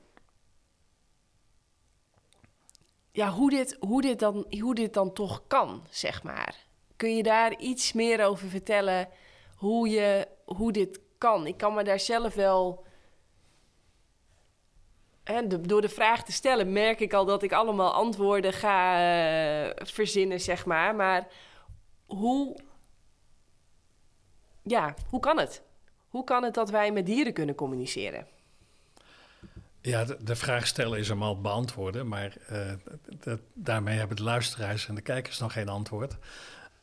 [3.11, 6.65] ja, hoe, dit, hoe, dit dan, hoe dit dan toch kan, zeg maar.
[6.95, 9.09] Kun je daar iets meer over vertellen
[9.55, 11.47] hoe, je, hoe dit kan?
[11.47, 12.85] Ik kan me daar zelf wel.
[15.23, 18.93] Hè, door de vraag te stellen merk ik al dat ik allemaal antwoorden ga
[19.65, 20.95] uh, verzinnen, zeg maar.
[20.95, 21.27] Maar
[22.05, 22.57] hoe.
[24.63, 25.63] Ja, hoe kan het?
[26.09, 28.27] Hoe kan het dat wij met dieren kunnen communiceren?
[29.85, 32.37] Ja, de, vraag stellen is hem beantwoorden, maar
[33.19, 36.17] dat, daarmee hebben de luisteraars en de kijkers nog geen antwoord.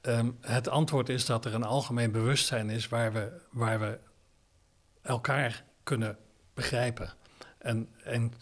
[0.02, 3.98] Um, het antwoord is dat er een algemeen bewustzijn is waar we, waar we
[5.02, 6.18] elkaar kunnen
[6.54, 7.12] begrijpen
[7.58, 8.32] en, en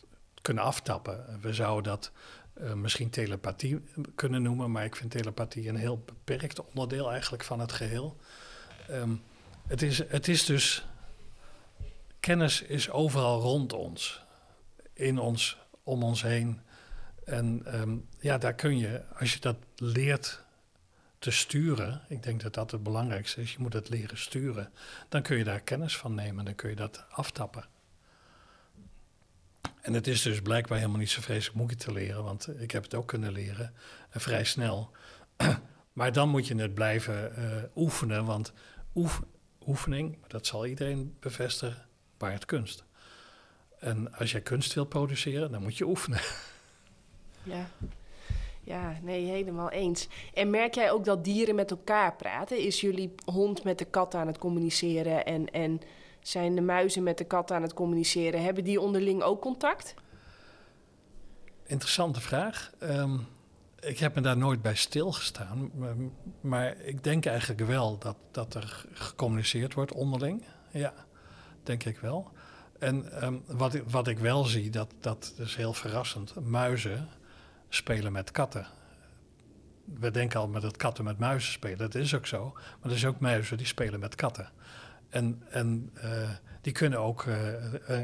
[0.43, 1.39] kunnen aftappen.
[1.41, 2.13] We zouden dat
[2.61, 3.85] uh, misschien telepathie
[4.15, 8.17] kunnen noemen, maar ik vind telepathie een heel beperkt onderdeel eigenlijk van het geheel.
[8.91, 9.23] Um,
[9.67, 10.87] het, is, het is dus,
[12.21, 14.29] kennis is overal rond ons
[15.01, 16.61] in ons, om ons heen.
[17.25, 20.45] En um, ja, daar kun je, als je dat leert
[21.19, 24.73] te sturen, ik denk dat dat het belangrijkste is, je moet het leren sturen,
[25.09, 27.65] dan kun je daar kennis van nemen, dan kun je dat aftappen.
[29.81, 32.83] En het is dus blijkbaar helemaal niet zo vreselijk moeilijk te leren, want ik heb
[32.83, 33.75] het ook kunnen leren,
[34.09, 34.91] uh, vrij snel.
[35.93, 38.53] maar dan moet je het blijven uh, oefenen, want
[38.95, 39.23] oef,
[39.67, 41.87] oefening, dat zal iedereen bevestigen,
[42.19, 42.85] het kunst.
[43.81, 46.21] En als jij kunst wil produceren, dan moet je oefenen.
[47.43, 47.67] Ja.
[48.63, 50.09] Ja, nee, helemaal eens.
[50.35, 52.59] En merk jij ook dat dieren met elkaar praten?
[52.59, 55.81] Is jullie hond met de kat aan het communiceren en, en
[56.21, 58.43] zijn de muizen met de kat aan het communiceren?
[58.43, 59.95] Hebben die onderling ook contact?
[61.67, 62.73] Interessante vraag.
[62.83, 63.27] Um,
[63.81, 65.71] ik heb me daar nooit bij stilgestaan.
[66.41, 70.45] Maar ik denk eigenlijk wel dat, dat er gecommuniceerd wordt onderling.
[70.71, 70.95] Ja,
[71.63, 72.31] denk ik wel.
[72.81, 76.35] En um, wat, wat ik wel zie, dat, dat is heel verrassend.
[76.35, 77.09] Muizen
[77.69, 78.67] spelen met katten.
[79.85, 81.79] We denken al met dat katten met muizen spelen.
[81.79, 82.53] Dat is ook zo.
[82.81, 84.49] Maar er zijn ook muizen die spelen met katten.
[85.09, 87.37] En, en uh, die kunnen ook uh,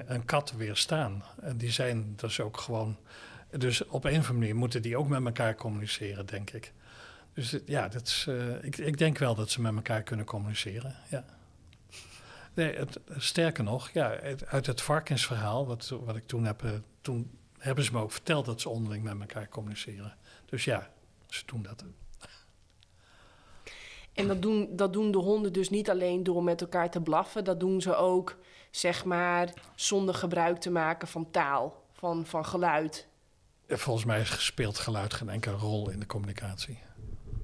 [0.07, 1.23] een kat weerstaan.
[1.41, 2.97] En die zijn dus ook gewoon.
[3.51, 6.73] Dus op een of andere manier moeten die ook met elkaar communiceren, denk ik.
[7.35, 8.29] Dus ja, dat is,
[8.61, 10.95] ik, ik denk wel dat ze met elkaar kunnen communiceren.
[11.11, 11.25] Ja.
[12.57, 17.39] Nee, het, sterker nog, ja, uit het varkensverhaal, wat, wat ik toen heb, uh, toen
[17.59, 20.17] hebben ze me ook verteld dat ze onderling met elkaar communiceren.
[20.47, 20.91] Dus ja,
[21.29, 21.85] ze doen dat.
[24.13, 27.45] En dat doen, dat doen de honden dus niet alleen door met elkaar te blaffen,
[27.45, 28.37] dat doen ze ook,
[28.71, 33.09] zeg maar, zonder gebruik te maken van taal, van, van geluid.
[33.69, 36.79] Volgens mij speelt geluid geen enkele rol in de communicatie.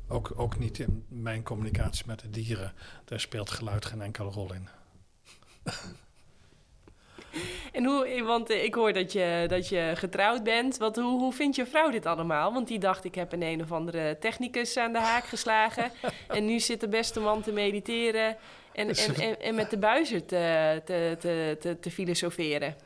[0.09, 2.73] Ook, ook niet in mijn communicatie met de dieren.
[3.05, 4.69] Daar speelt geluid geen enkele rol in.
[7.73, 10.77] En hoe, want eh, ik hoor dat je, dat je getrouwd bent.
[10.77, 12.53] Wat, hoe, hoe vindt je vrouw dit allemaal?
[12.53, 15.91] Want die dacht, ik heb een een of andere technicus aan de haak geslagen.
[16.29, 18.37] en nu zit de beste man te mediteren
[18.73, 22.77] en, en, en, en met de buizer te, te, te, te, te filosoferen.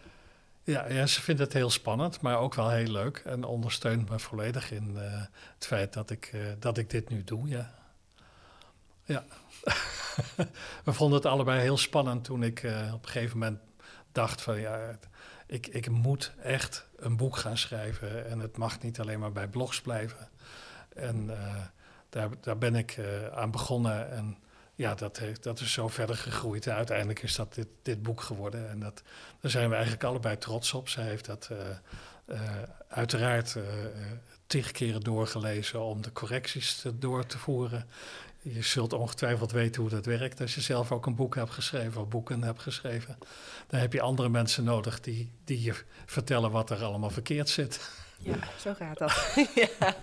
[0.65, 3.23] Ja, ja, ze vindt het heel spannend, maar ook wel heel leuk.
[3.25, 5.03] En ondersteunt me volledig in uh,
[5.55, 7.75] het feit dat ik, uh, dat ik dit nu doe, ja.
[9.05, 9.25] Ja.
[10.85, 13.61] we vonden het allebei heel spannend toen ik uh, op een gegeven moment
[14.13, 14.99] dacht van ja,
[15.47, 19.49] ik, ik moet echt een boek gaan schrijven en het mag niet alleen maar bij
[19.49, 20.29] blogs blijven.
[20.89, 21.55] En uh,
[22.09, 24.37] daar, daar ben ik uh, aan begonnen en
[24.75, 26.67] ja, dat, heeft, dat is zo verder gegroeid.
[26.67, 28.71] En uiteindelijk is dat dit, dit boek geworden.
[28.71, 29.03] En dat,
[29.41, 30.89] daar zijn we eigenlijk allebei trots op.
[30.89, 31.51] Zij heeft dat
[32.89, 33.57] uiteraard
[34.47, 37.87] tig keren doorgelezen om de correcties te, door te voeren.
[38.55, 42.01] Je zult ongetwijfeld weten hoe dat werkt als je zelf ook een boek hebt geschreven
[42.01, 43.19] of boeken hebt geschreven.
[43.67, 45.75] Dan heb je andere mensen nodig die, die je
[46.07, 47.91] vertellen wat er allemaal verkeerd zit.
[48.19, 49.35] Ja, zo gaat dat.
[49.81, 49.97] ja.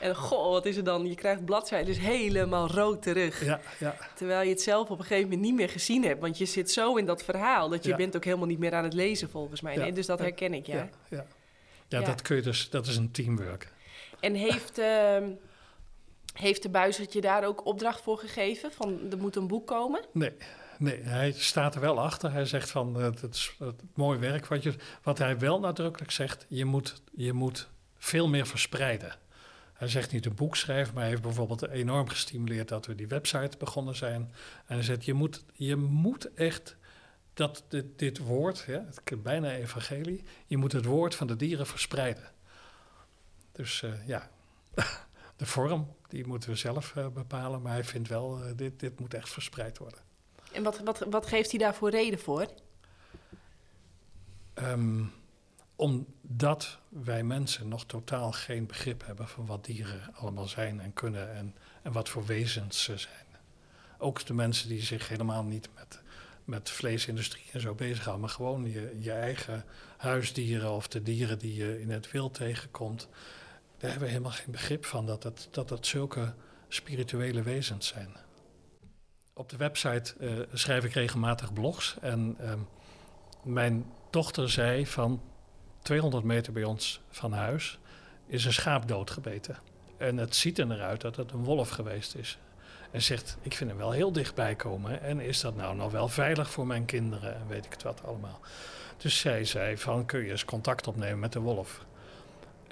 [0.00, 1.06] En goh, wat is er dan?
[1.06, 3.44] Je krijgt bladzijden dus helemaal rood terug.
[3.44, 3.96] Ja, ja.
[4.14, 6.20] Terwijl je het zelf op een gegeven moment niet meer gezien hebt.
[6.20, 8.84] Want je zit zo in dat verhaal dat je bent ook helemaal niet meer aan
[8.84, 9.76] het lezen volgens mij.
[9.76, 9.92] Nee?
[9.92, 10.88] Dus dat herken ik, ja.
[11.08, 11.26] Ja,
[11.88, 12.00] ja.
[12.00, 13.68] Dat, kun je dus, dat is een teamwork.
[14.20, 15.16] En heeft, uh,
[16.32, 18.72] heeft de buizertje daar ook opdracht voor gegeven?
[18.72, 20.04] Van er moet een boek komen?
[20.12, 20.32] Nee,
[20.82, 22.32] Nee, hij staat er wel achter.
[22.32, 24.46] Hij zegt van het, het is het mooi werk.
[24.46, 27.68] Wat, je, wat hij wel nadrukkelijk zegt, je moet, je moet
[27.98, 29.16] veel meer verspreiden.
[29.72, 33.06] Hij zegt niet een boek schrijven, maar hij heeft bijvoorbeeld enorm gestimuleerd dat we die
[33.06, 34.32] website begonnen zijn.
[34.66, 36.76] En hij zegt, je moet, je moet echt
[37.34, 37.64] dat
[37.96, 42.30] dit, woord, ja, het bijna evangelie, je moet het woord van de dieren verspreiden.
[43.52, 44.30] Dus uh, ja,
[45.36, 49.00] de vorm, die moeten we zelf uh, bepalen, maar hij vindt wel, uh, dit, dit
[49.00, 50.00] moet echt verspreid worden.
[50.52, 52.46] En wat, wat, wat geeft hij daarvoor reden voor?
[54.54, 55.12] Um,
[55.76, 61.34] omdat wij mensen nog totaal geen begrip hebben van wat dieren allemaal zijn en kunnen
[61.34, 63.26] en, en wat voor wezens ze zijn.
[63.98, 66.00] Ook de mensen die zich helemaal niet met,
[66.44, 69.64] met vleesindustrie en zo bezighouden, maar gewoon je, je eigen
[69.96, 73.08] huisdieren of de dieren die je in het wild tegenkomt.
[73.82, 76.34] Daar hebben we helemaal geen begrip van dat het, dat zulke
[76.68, 78.16] spirituele wezens zijn.
[79.32, 82.52] Op de website uh, schrijf ik regelmatig blogs en uh,
[83.42, 85.22] mijn dochter zei van
[85.82, 87.78] 200 meter bij ons van huis
[88.26, 89.58] is een schaap doodgebeten.
[89.96, 92.38] En het ziet er eruit dat het een wolf geweest is.
[92.90, 95.00] En zegt, ik vind hem wel heel dichtbij komen.
[95.00, 97.34] En is dat nou nog wel veilig voor mijn kinderen?
[97.34, 98.40] En weet ik het wat allemaal.
[98.96, 101.84] Dus zij zei van, kun je eens contact opnemen met de wolf?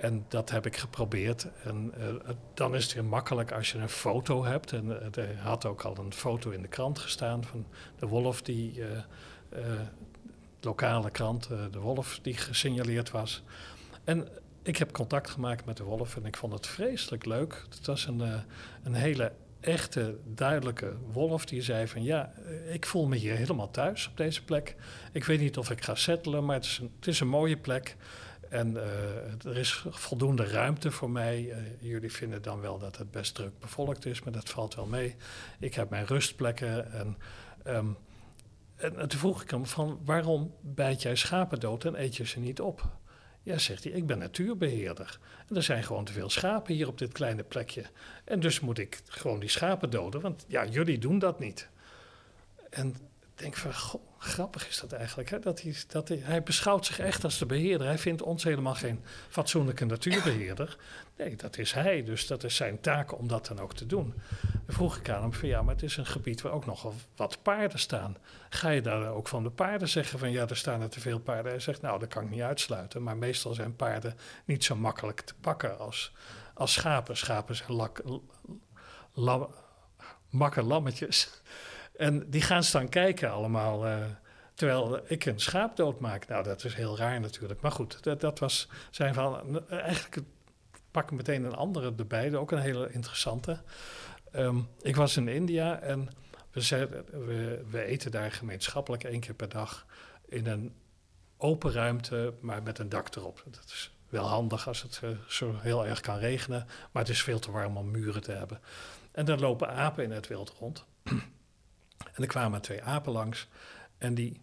[0.00, 1.46] En dat heb ik geprobeerd.
[1.64, 2.06] En uh,
[2.54, 4.72] dan is het weer makkelijk als je een foto hebt.
[4.72, 7.66] En uh, er had ook al een foto in de krant gestaan van
[7.98, 8.86] de wolf die uh,
[10.60, 13.42] lokale krant, De Wolf, die gesignaleerd was.
[14.04, 14.28] En
[14.62, 17.64] ik heb contact gemaakt met De Wolf en ik vond het vreselijk leuk.
[17.70, 18.22] Het was een,
[18.82, 22.32] een hele echte, duidelijke wolf die zei van ja,
[22.72, 24.76] ik voel me hier helemaal thuis op deze plek.
[25.12, 27.56] Ik weet niet of ik ga settelen, maar het is een, het is een mooie
[27.56, 27.96] plek.
[28.50, 31.40] En uh, er is voldoende ruimte voor mij.
[31.42, 34.86] Uh, jullie vinden dan wel dat het best druk bevolkt is, maar dat valt wel
[34.86, 35.16] mee.
[35.58, 37.16] Ik heb mijn rustplekken en
[37.66, 37.96] um,
[38.80, 42.40] en, toen vroeg ik hem van waarom bijt jij schapen dood en eet je ze
[42.40, 42.98] niet op?
[43.42, 45.18] Ja, zegt hij, ik ben natuurbeheerder.
[45.48, 47.84] En er zijn gewoon te veel schapen hier op dit kleine plekje.
[48.24, 51.68] En dus moet ik gewoon die schapen doden, want ja, jullie doen dat niet.
[52.70, 52.88] En
[53.20, 55.30] ik denk van, goh, grappig is dat eigenlijk.
[55.30, 55.38] Hè?
[55.38, 57.86] Dat hij, dat hij, beschouwt zich echt als de beheerder.
[57.86, 60.76] Hij vindt ons helemaal geen fatsoenlijke natuurbeheerder.
[61.16, 62.04] Nee, dat is hij.
[62.04, 64.14] Dus dat is zijn taak om dat dan ook te doen.
[64.66, 66.94] Dan vroeg ik aan hem van ja, maar het is een gebied waar ook nogal
[67.16, 68.16] wat paarden staan.
[68.48, 71.18] Ga je daar ook van de paarden zeggen van ja, er staan er te veel
[71.18, 71.52] paarden?
[71.52, 73.02] Hij zegt nou, dat kan ik niet uitsluiten.
[73.02, 76.12] Maar meestal zijn paarden niet zo makkelijk te pakken als,
[76.54, 77.16] als schapen.
[77.16, 78.02] Schapen zijn lak,
[80.54, 81.40] lammetjes.
[82.00, 83.86] En die gaan staan kijken allemaal.
[83.86, 83.96] Uh,
[84.54, 86.28] terwijl ik een schaap doodmaak.
[86.28, 87.60] Nou, dat is heel raar natuurlijk.
[87.60, 89.68] Maar goed, dat, dat was zijn van.
[89.68, 90.26] Eigenlijk
[90.90, 93.60] pak ik meteen een andere erbij, ook een hele interessante.
[94.36, 96.08] Um, ik was in India en
[96.52, 99.86] we, we, eten daar gemeenschappelijk één keer per dag
[100.28, 100.74] in een
[101.36, 103.42] open ruimte, maar met een dak erop.
[103.50, 107.22] Dat is wel handig als het uh, zo heel erg kan regenen, maar het is
[107.22, 108.60] veel te warm om muren te hebben.
[109.12, 110.84] En dan lopen apen in het wild rond.
[112.20, 113.48] En er kwamen twee apen langs
[113.98, 114.40] en die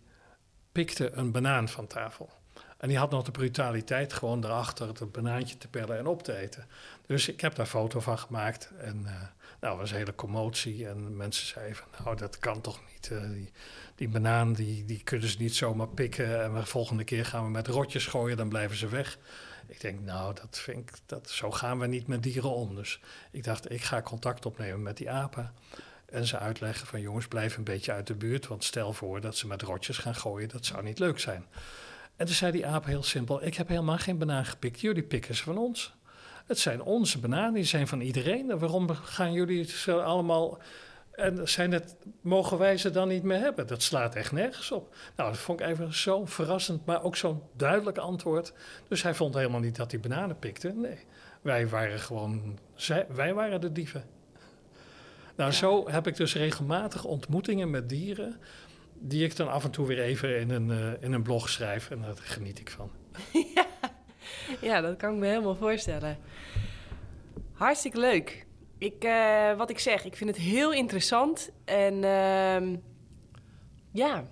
[0.71, 2.30] pikten een banaan van tafel.
[2.78, 6.38] En die had nog de brutaliteit gewoon erachter het banaantje te pellen en op te
[6.38, 6.67] eten.
[7.05, 8.71] Dus ik heb daar foto van gemaakt.
[8.78, 9.11] En uh,
[9.61, 10.88] nou, was een hele commotie.
[10.88, 13.09] En mensen zeiden van, nou, dat kan toch niet.
[13.11, 13.51] Uh, die,
[13.95, 16.43] die banaan, die, die kunnen ze niet zomaar pikken.
[16.43, 19.17] En de volgende keer gaan we met rotjes gooien, dan blijven ze weg.
[19.67, 22.75] Ik denk, nou, dat vind ik, dat, zo gaan we niet met dieren om.
[22.75, 22.99] Dus
[23.32, 25.53] ik dacht, ik ga contact opnemen met die apen.
[26.10, 28.47] En ze uitleggen van jongens, blijf een beetje uit de buurt.
[28.47, 31.45] Want stel voor dat ze met rotjes gaan gooien, dat zou niet leuk zijn.
[32.16, 34.80] En toen zei die aap heel simpel: Ik heb helemaal geen banaan gepikt.
[34.80, 35.95] Jullie pikken ze van ons.
[36.45, 38.60] Het zijn onze bananen, die zijn van iedereen.
[38.60, 40.60] waarom gaan jullie ze allemaal.
[41.12, 43.68] En zijn het, mogen wij ze dan niet meer hebben?
[43.68, 44.95] Dat slaat echt nergens op.
[45.16, 48.53] Nou, dat vond ik even zo verrassend, maar ook zo'n duidelijk antwoord.
[48.88, 50.74] Dus hij vond helemaal niet dat hij bananen pikte.
[50.76, 50.97] Nee,
[51.41, 52.60] wij waren gewoon,
[53.08, 54.03] wij waren de dieven.
[55.38, 58.39] Nou, zo heb ik dus regelmatig ontmoetingen met dieren...
[58.93, 61.89] die ik dan af en toe weer even in een, uh, in een blog schrijf.
[61.89, 62.91] En daar geniet ik van.
[63.55, 63.65] ja.
[64.61, 66.17] ja, dat kan ik me helemaal voorstellen.
[67.53, 68.45] Hartstikke leuk.
[68.77, 71.49] Ik, uh, wat ik zeg, ik vind het heel interessant.
[71.65, 72.77] En uh,
[73.91, 74.23] ja,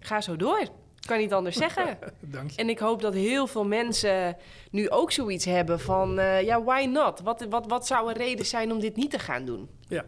[0.00, 0.68] ga zo door.
[1.08, 1.98] Kan niet anders zeggen.
[2.20, 2.56] Dank je.
[2.56, 4.36] En ik hoop dat heel veel mensen
[4.70, 6.18] nu ook zoiets hebben van...
[6.18, 7.20] Uh, ja, why not?
[7.20, 9.68] Wat, wat, wat zou een reden zijn om dit niet te gaan doen?
[9.86, 10.04] Ja,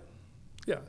[0.54, 0.82] ja.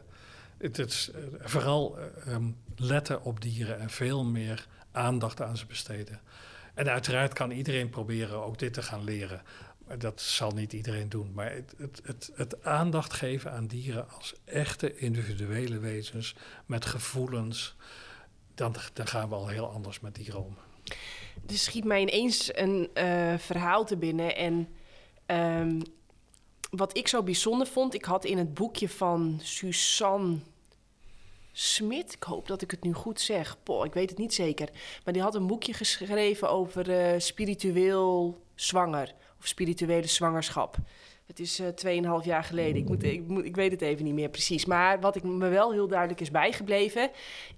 [0.58, 1.98] Het is uh, vooral
[2.28, 6.20] um, letten op dieren en veel meer aandacht aan ze besteden.
[6.74, 9.42] En uiteraard kan iedereen proberen ook dit te gaan leren.
[9.98, 11.32] Dat zal niet iedereen doen.
[11.34, 16.36] Maar het, het, het, het, aandacht geven aan dieren als echte individuele wezens
[16.66, 17.76] met gevoelens,
[18.62, 20.58] dan, dan gaan we al heel anders met dieren om.
[21.48, 24.36] Er schiet mij ineens een uh, verhaal te binnen.
[24.36, 24.68] En
[25.28, 25.82] um,
[26.70, 30.38] wat ik zo bijzonder vond, ik had in het boekje van Suzanne
[31.54, 33.58] Smit, ik hoop dat ik het nu goed zeg.
[33.64, 34.70] Boah, ik weet het niet zeker.
[35.04, 40.78] Maar die had een boekje geschreven over uh, spiritueel zwanger of spirituele zwangerschap.
[41.32, 42.76] Het is uh, 2,5 jaar geleden.
[42.76, 44.66] Ik, moet, ik, moet, ik weet het even niet meer precies.
[44.66, 47.12] Maar wat ik me wel heel duidelijk is bijgebleven,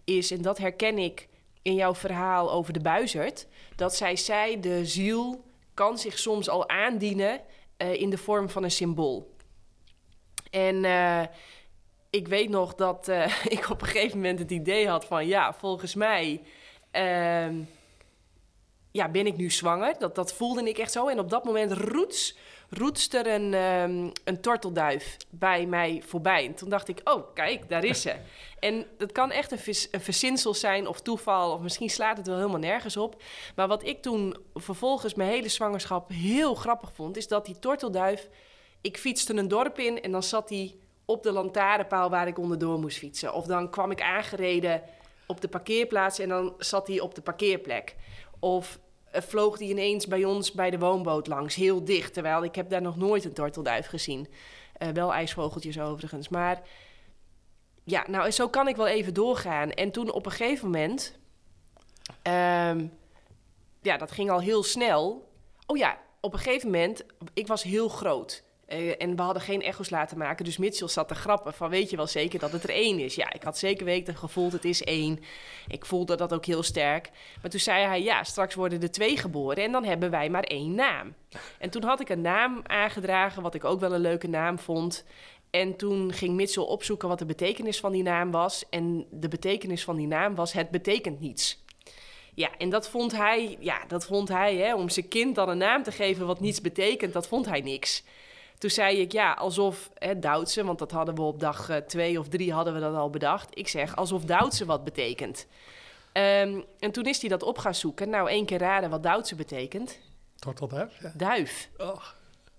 [0.03, 1.27] is, en dat herken ik
[1.61, 5.43] in jouw verhaal over de buizerd, dat zij zei: de ziel
[5.73, 7.41] kan zich soms al aandienen
[7.77, 9.35] uh, in de vorm van een symbool.
[10.51, 11.21] En uh,
[12.09, 13.07] ik weet nog dat
[13.57, 16.41] ik op een gegeven moment het idee had van ja, volgens mij
[16.91, 17.47] uh,
[18.91, 19.95] ja, ben ik nu zwanger.
[19.99, 21.07] Dat, dat voelde ik echt zo.
[21.07, 22.37] En op dat moment roets,
[22.77, 26.45] roetst er een, um, een tortelduif bij mij voorbij.
[26.45, 28.15] En toen dacht ik, oh kijk, daar is ze.
[28.59, 31.51] en dat kan echt een, vers, een verzinsel zijn of toeval.
[31.51, 33.21] Of misschien slaat het wel helemaal nergens op.
[33.55, 37.17] Maar wat ik toen vervolgens mijn hele zwangerschap heel grappig vond...
[37.17, 38.29] is dat die tortelduif...
[38.81, 42.79] Ik fietste een dorp in en dan zat hij op de lantaarnpaal waar ik onderdoor
[42.79, 43.33] moest fietsen.
[43.33, 44.81] Of dan kwam ik aangereden
[45.27, 47.95] op de parkeerplaats en dan zat hij op de parkeerplek.
[48.39, 48.79] Of
[49.13, 52.13] vloog hij ineens bij ons bij de woonboot langs, heel dicht.
[52.13, 54.27] Terwijl ik heb daar nog nooit een tortelduif gezien.
[54.79, 56.29] Uh, wel ijsvogeltjes overigens.
[56.29, 56.61] Maar
[57.83, 59.71] ja, nou zo kan ik wel even doorgaan.
[59.71, 61.17] En toen op een gegeven moment...
[62.23, 62.91] Um,
[63.81, 65.31] ja, dat ging al heel snel.
[65.65, 67.05] Oh ja, op een gegeven moment...
[67.33, 68.43] Ik was heel groot.
[68.73, 70.45] Uh, en we hadden geen echo's laten maken.
[70.45, 73.15] Dus Mitchell zat te grappen van weet je wel zeker dat het er één is.
[73.15, 75.19] Ja, ik had zeker weten gevoeld het is één.
[75.67, 77.09] Ik voelde dat ook heel sterk.
[77.41, 80.43] Maar toen zei hij ja, straks worden er twee geboren en dan hebben wij maar
[80.43, 81.13] één naam.
[81.59, 85.05] En toen had ik een naam aangedragen wat ik ook wel een leuke naam vond.
[85.49, 88.69] En toen ging Mitchell opzoeken wat de betekenis van die naam was.
[88.69, 91.63] En de betekenis van die naam was het betekent niets.
[92.35, 95.57] Ja, en dat vond hij, ja, dat vond hij, hè, om zijn kind dan een
[95.57, 98.03] naam te geven wat niets betekent, dat vond hij niks.
[98.63, 102.19] Toen zei ik, ja, alsof hè, Duitse, want dat hadden we op dag uh, twee
[102.19, 103.57] of drie hadden we dat al bedacht.
[103.57, 105.47] Ik zeg, alsof Duitse wat betekent.
[106.13, 108.09] Um, en toen is hij dat op gaan zoeken.
[108.09, 109.99] Nou, één keer raden wat Duitse betekent.
[110.35, 111.01] Tortelduif?
[111.01, 111.11] Ja.
[111.15, 111.69] Duif.
[111.77, 112.03] Oh.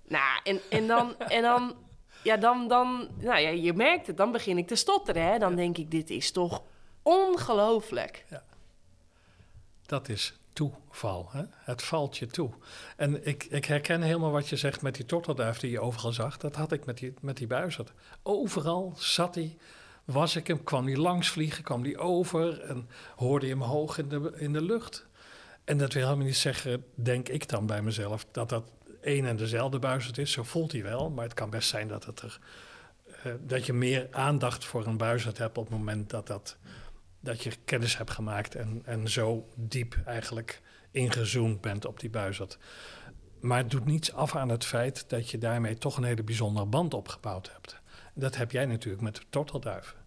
[0.08, 1.76] Nou, en, en dan, en dan,
[2.22, 5.22] ja, dan, dan, nou ja, je merkt het, dan begin ik te stotteren.
[5.22, 5.38] Hè?
[5.38, 5.56] Dan ja.
[5.56, 6.62] denk ik, dit is toch
[7.02, 8.24] ongelooflijk.
[8.30, 8.42] Ja.
[9.86, 11.28] Dat is toeval.
[11.32, 11.42] Hè?
[11.54, 12.50] Het valt je toe.
[12.96, 16.36] En ik, ik herken helemaal wat je zegt met die tortelduif die je overal zag.
[16.36, 17.92] Dat had ik met die, met die buizerd.
[18.22, 19.56] Overal zat hij,
[20.04, 24.08] was ik hem, kwam hij langs vliegen, kwam hij over en hoorde hem hoog in
[24.08, 25.06] de, in de lucht.
[25.64, 28.64] En dat wil helemaal niet zeggen, denk ik dan bij mezelf, dat dat
[29.00, 30.32] één en dezelfde buizerd is.
[30.32, 32.38] Zo voelt hij wel, maar het kan best zijn dat, het er,
[33.26, 36.56] uh, dat je meer aandacht voor een buizerd hebt op het moment dat dat
[37.24, 42.58] dat je kennis hebt gemaakt en, en zo diep eigenlijk ingezoomd bent op die buizerd.
[43.40, 46.66] Maar het doet niets af aan het feit dat je daarmee toch een hele bijzondere
[46.66, 47.80] band opgebouwd hebt.
[48.14, 50.03] Dat heb jij natuurlijk met de tortelduiven.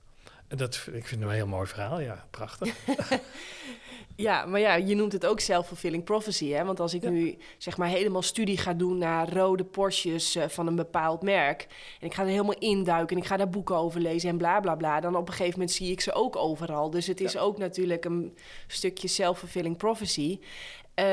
[0.47, 2.75] Dat, ik vind het een heel mooi verhaal, ja, prachtig.
[4.15, 6.49] ja, maar ja, je noemt het ook self-fulfilling prophecy.
[6.49, 6.65] Hè?
[6.65, 7.09] Want als ik ja.
[7.09, 11.67] nu zeg maar helemaal studie ga doen naar rode Porsches uh, van een bepaald merk.
[11.99, 14.59] En ik ga er helemaal induiken en ik ga daar boeken over lezen en bla
[14.59, 14.99] bla bla.
[14.99, 16.89] Dan op een gegeven moment zie ik ze ook overal.
[16.89, 17.39] Dus het is ja.
[17.39, 18.37] ook natuurlijk een
[18.67, 20.39] stukje self-fulfilling prophecy.
[20.99, 21.05] Uh,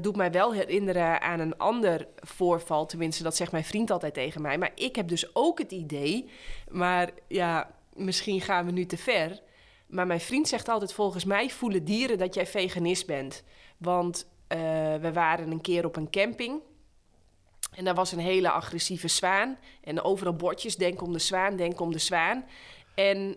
[0.00, 2.86] doet mij wel herinneren aan een ander voorval.
[2.86, 4.58] Tenminste, dat zegt mijn vriend altijd tegen mij.
[4.58, 6.28] Maar ik heb dus ook het idee.
[6.68, 9.42] Maar ja, misschien gaan we nu te ver.
[9.86, 13.42] Maar mijn vriend zegt altijd: volgens mij voelen dieren dat jij veganist bent.
[13.76, 14.58] Want uh,
[14.94, 16.60] we waren een keer op een camping.
[17.74, 19.58] En daar was een hele agressieve zwaan.
[19.84, 22.44] En overal bordjes: denk om de zwaan, denk om de zwaan.
[22.94, 23.34] En uh,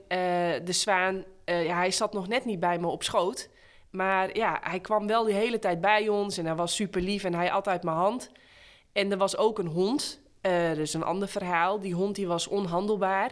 [0.65, 3.49] de zwaan, uh, ja, hij zat nog net niet bij me op schoot.
[3.89, 7.23] Maar ja, hij kwam wel de hele tijd bij ons en hij was super lief
[7.23, 8.31] en hij at uit mijn hand.
[8.91, 10.21] En er was ook een hond,
[10.75, 11.79] dus een ander verhaal.
[11.79, 13.31] Die hond die was onhandelbaar.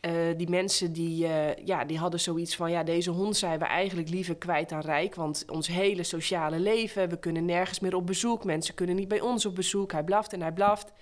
[0.00, 2.70] Eh, die mensen die, eh, ja, die hadden zoiets van...
[2.70, 5.14] ja, deze hond zijn we eigenlijk liever kwijt aan Rijk...
[5.14, 8.44] want ons hele sociale leven, we kunnen nergens meer op bezoek...
[8.44, 10.92] mensen kunnen niet bij ons op bezoek, hij blaft en hij blaft...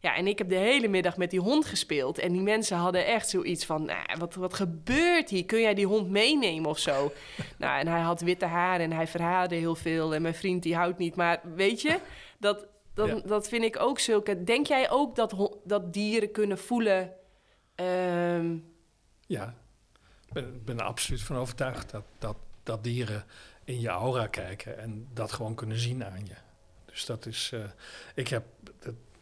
[0.00, 2.18] Ja, en ik heb de hele middag met die hond gespeeld.
[2.18, 5.44] En die mensen hadden echt zoiets van: nou, wat, wat gebeurt hier?
[5.44, 7.12] Kun jij die hond meenemen of zo?
[7.58, 10.14] nou, en hij had witte haar en hij verhaarde heel veel.
[10.14, 11.16] En mijn vriend die houdt niet.
[11.16, 11.98] Maar weet je,
[12.38, 14.44] dat, dat, dat vind ik ook zulke.
[14.44, 17.12] Denk jij ook dat, dat dieren kunnen voelen?
[17.76, 18.56] Ehm,
[19.26, 19.54] ja,
[20.26, 23.24] ik ben, ben er absoluut van overtuigd dat, dat, dieren
[23.64, 26.34] in je aura kijken en dat gewoon kunnen zien aan je.
[26.84, 27.50] Dus dat is.
[27.54, 27.64] Uh,
[28.14, 28.44] ik heb.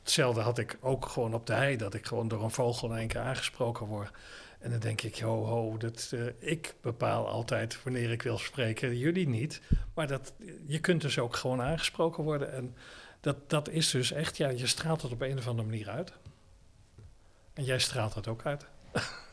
[0.02, 2.96] Hetzelfde had ik ook gewoon op de hei, dat ik gewoon door een vogel in
[2.96, 4.10] één keer aangesproken word.
[4.58, 8.98] En dan denk ik, ho, ho, dat, uh, ik bepaal altijd wanneer ik wil spreken,
[8.98, 9.60] jullie niet.
[9.94, 10.32] Maar dat,
[10.66, 12.52] je kunt dus ook gewoon aangesproken worden.
[12.52, 12.74] En
[13.20, 16.12] dat, dat is dus echt, ja, je straalt het op een of andere manier uit.
[17.54, 18.66] En jij straalt het ook uit.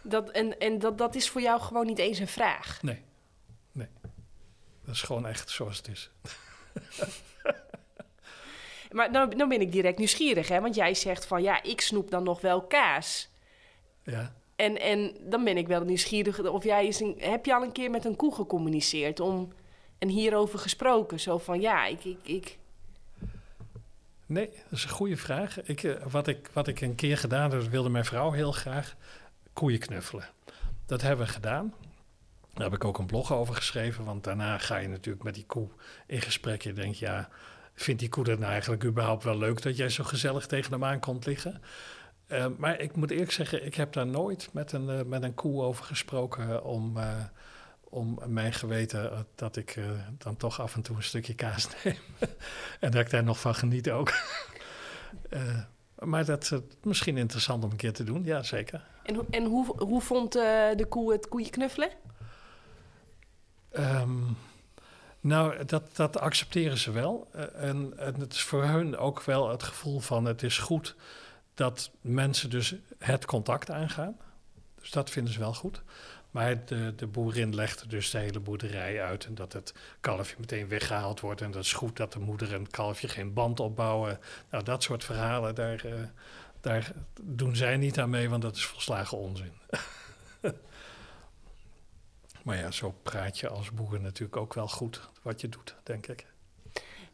[0.02, 2.82] Dat, en en dat, dat is voor jou gewoon niet eens een vraag?
[2.82, 3.02] Nee,
[3.72, 3.88] nee.
[4.86, 6.10] Dat is gewoon echt zoals het is.
[8.92, 10.62] Maar dan, dan ben ik direct nieuwsgierig, hè?
[10.62, 13.30] Want jij zegt van ja, ik snoep dan nog wel kaas.
[14.04, 14.34] Ja.
[14.56, 17.72] En, en dan ben ik wel nieuwsgierig of jij eens een, heb je al een
[17.72, 19.54] keer met een koe gecommuniceerd om
[19.98, 21.20] en hierover gesproken?
[21.20, 22.04] Zo van ja, ik.
[22.04, 22.58] ik, ik...
[24.32, 25.62] Nee, dat is een goede vraag.
[25.62, 28.96] Ik, eh, wat, ik, wat ik een keer gedaan heb, wilde mijn vrouw heel graag
[29.54, 30.26] koeien knuffelen.
[30.86, 31.74] Dat hebben we gedaan.
[32.54, 35.46] Daar heb ik ook een blog over geschreven, want daarna ga je natuurlijk met die
[35.46, 35.68] koe
[36.08, 36.62] in gesprek.
[36.62, 37.30] Je denkt, ja,
[37.74, 40.84] vindt die koe dat nou eigenlijk überhaupt wel leuk dat jij zo gezellig tegen hem
[40.84, 41.62] aan komt liggen?
[42.28, 45.34] Uh, maar ik moet eerlijk zeggen, ik heb daar nooit met een, uh, met een
[45.34, 46.98] koe over gesproken om,
[47.92, 49.80] om mijn geweten dat ik
[50.18, 51.96] dan toch af en toe een stukje kaas neem.
[52.80, 54.14] en dat ik daar nog van geniet ook.
[56.12, 58.88] maar dat is misschien interessant om een keer te doen, ja zeker.
[59.04, 61.90] En, en hoe, hoe vond de koe het koeien knuffelen?
[63.72, 64.38] Um,
[65.22, 67.28] nou, dat, dat accepteren ze wel.
[67.32, 70.96] Eh, en, en het is voor hun ook wel het gevoel van het is goed
[71.54, 74.18] dat mensen dus het contact aangaan.
[74.80, 75.82] Dus dat vinden ze wel goed.
[76.32, 80.68] Maar de, de boerin legde dus de hele boerderij uit en dat het kalfje meteen
[80.68, 81.42] weggehaald wordt.
[81.42, 84.20] En dat is goed dat de moeder en het kalfje geen band opbouwen.
[84.50, 85.94] Nou, dat soort verhalen, daar, uh,
[86.62, 89.54] daar doen zij niet aan mee, want dat is volslagen onzin.
[92.44, 96.08] Maar ja, zo praat je als boer natuurlijk ook wel goed wat je doet, denk
[96.08, 96.26] ik.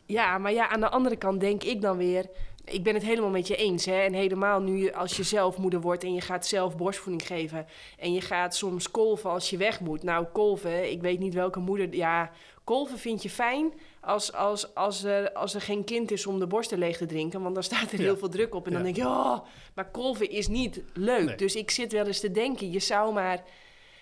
[0.06, 2.30] Ja, maar ja, aan de andere kant denk ik dan weer...
[2.70, 3.86] Ik ben het helemaal met je eens.
[3.86, 4.00] Hè?
[4.00, 7.66] En helemaal nu als je zelf moeder wordt en je gaat zelf borstvoeding geven...
[8.00, 10.04] en je gaat soms kolven als je weg moet.
[10.04, 11.96] Nou, kolven, ik weet niet welke moeder...
[11.96, 12.32] Ja,
[12.64, 16.48] kolven vind je fijn als, als, als, er, als er geen kind is om de
[16.48, 17.42] borsten leeg te drinken.
[17.42, 18.68] Want dan staat er heel veel druk op.
[18.68, 19.40] En dan denk je, oh,
[19.74, 21.38] maar kolven is niet leuk.
[21.38, 23.44] Dus ik zit wel eens te denken, je zou maar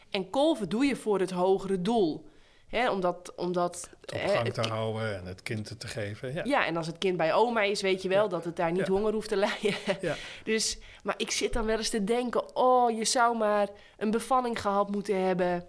[0.09, 2.26] en kolven doe je voor het hogere doel.
[2.68, 6.34] Hè, omdat, omdat, het op gang te houden en het kind te geven.
[6.34, 6.43] Ja.
[6.43, 8.88] ja, en als het kind bij oma is, weet je wel dat het daar niet
[8.88, 9.74] honger hoeft te lijden.
[10.01, 10.16] Ja.
[10.43, 14.61] Dus, maar ik zit dan wel eens te denken: oh, je zou maar een bevalling
[14.61, 15.66] gehad moeten hebben.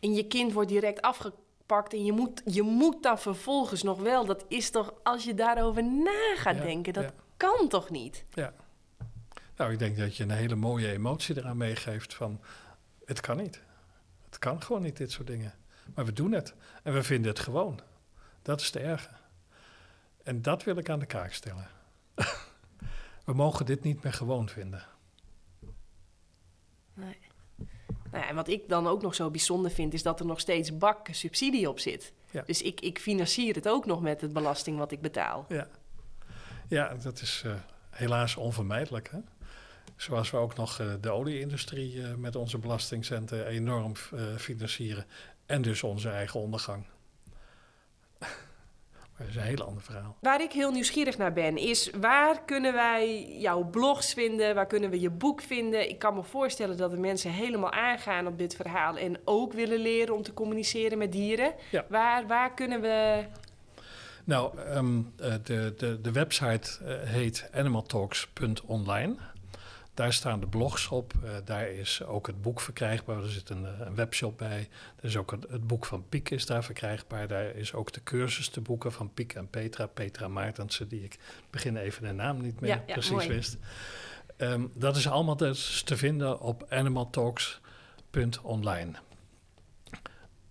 [0.00, 1.92] En je kind wordt direct afgepakt.
[1.92, 4.24] En je moet, je moet dan vervolgens nog wel.
[4.24, 8.24] Dat is toch, als je daarover na gaat denken, dat kan toch niet?
[8.30, 8.52] Ja.
[9.56, 12.40] Nou, ik denk dat je een hele mooie emotie eraan meegeeft van
[13.04, 13.62] het kan niet.
[14.24, 15.54] Het kan gewoon niet, dit soort dingen.
[15.94, 16.54] Maar we doen het.
[16.82, 17.80] En we vinden het gewoon.
[18.42, 19.08] Dat is te erge.
[20.22, 21.68] En dat wil ik aan de kaak stellen.
[23.24, 24.84] we mogen dit niet meer gewoon vinden.
[26.94, 27.18] Nee.
[28.10, 30.40] Nou ja, en wat ik dan ook nog zo bijzonder vind, is dat er nog
[30.40, 32.12] steeds bak subsidie op zit.
[32.30, 32.42] Ja.
[32.46, 35.46] Dus ik, ik financier het ook nog met het belasting wat ik betaal.
[35.48, 35.68] Ja,
[36.68, 37.54] ja dat is uh,
[37.90, 39.10] helaas onvermijdelijk.
[39.10, 39.18] Hè?
[39.96, 45.06] Zoals we ook nog uh, de olieindustrie uh, met onze belastingcenten enorm uh, financieren.
[45.46, 46.84] En dus onze eigen ondergang.
[48.18, 50.16] maar dat is een heel ander verhaal.
[50.20, 54.54] Waar ik heel nieuwsgierig naar ben, is waar kunnen wij jouw blogs vinden?
[54.54, 55.88] Waar kunnen we je boek vinden?
[55.88, 59.78] Ik kan me voorstellen dat de mensen helemaal aangaan op dit verhaal en ook willen
[59.78, 61.54] leren om te communiceren met dieren.
[61.70, 61.84] Ja.
[61.88, 63.24] Waar, waar kunnen we
[64.26, 66.70] nou, um, de, de, de website
[67.04, 69.16] heet animaltalks.online.
[69.96, 71.12] Daar staan de blogs op.
[71.24, 73.22] Uh, daar is ook het boek verkrijgbaar.
[73.22, 74.68] Er zit een, eh, een webshop bij.
[74.96, 77.28] Er is ook het, het, boek van Piek is daar verkrijgbaar.
[77.28, 79.86] Daar is ook de cursus te boeken van Piek en Petra.
[79.86, 81.18] Petra Maartensen, die ik
[81.50, 83.56] begin even de naam niet meer ja, precies wist.
[84.36, 88.92] Um, dat is allemaal dus te vinden op animaltalks.online.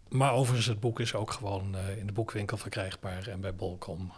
[0.10, 4.12] Maar overigens, het boek is ook gewoon uh, in de boekwinkel verkrijgbaar en bij Bolcom.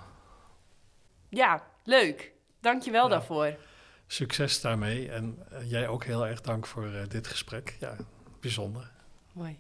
[1.30, 2.32] Ja, leuk.
[2.60, 3.56] Dank je wel daarvoor.
[4.08, 5.10] Succes daarmee.
[5.10, 7.76] En jij ook heel erg dank voor dit gesprek.
[7.80, 7.96] Ja,
[8.40, 8.92] bijzonder.
[9.34, 9.60] Mooi.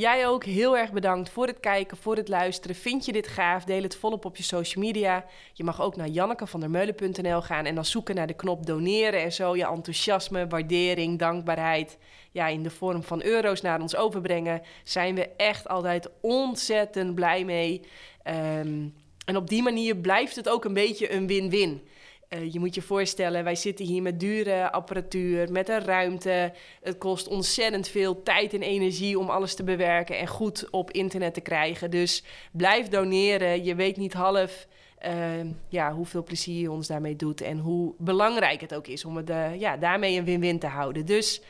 [0.00, 2.76] Jij ook heel erg bedankt voor het kijken, voor het luisteren.
[2.76, 3.64] Vind je dit gaaf?
[3.64, 5.24] Deel het volop op je social media.
[5.52, 9.56] Je mag ook naar jannekevandermeulen.nl gaan en dan zoeken naar de knop doneren en zo
[9.56, 11.98] je enthousiasme, waardering, dankbaarheid
[12.30, 14.62] ja, in de vorm van euro's naar ons overbrengen.
[14.84, 17.80] Zijn we echt altijd ontzettend blij mee.
[18.22, 18.88] Ehm,
[19.24, 21.88] en op die manier blijft het ook een beetje een win-win.
[22.34, 26.52] Uh, je moet je voorstellen, wij zitten hier met dure apparatuur, met een ruimte.
[26.82, 31.34] Het kost ontzettend veel tijd en energie om alles te bewerken en goed op internet
[31.34, 31.90] te krijgen.
[31.90, 33.64] Dus blijf doneren.
[33.64, 34.66] Je weet niet half
[35.06, 39.16] uh, ja, hoeveel plezier je ons daarmee doet en hoe belangrijk het ook is om
[39.16, 41.06] het, uh, ja, daarmee een win-win te houden.
[41.06, 41.42] Dus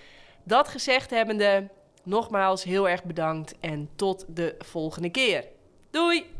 [0.44, 1.68] dat gezegd hebbende,
[2.02, 5.44] nogmaals heel erg bedankt en tot de volgende keer.
[5.90, 6.39] Doei!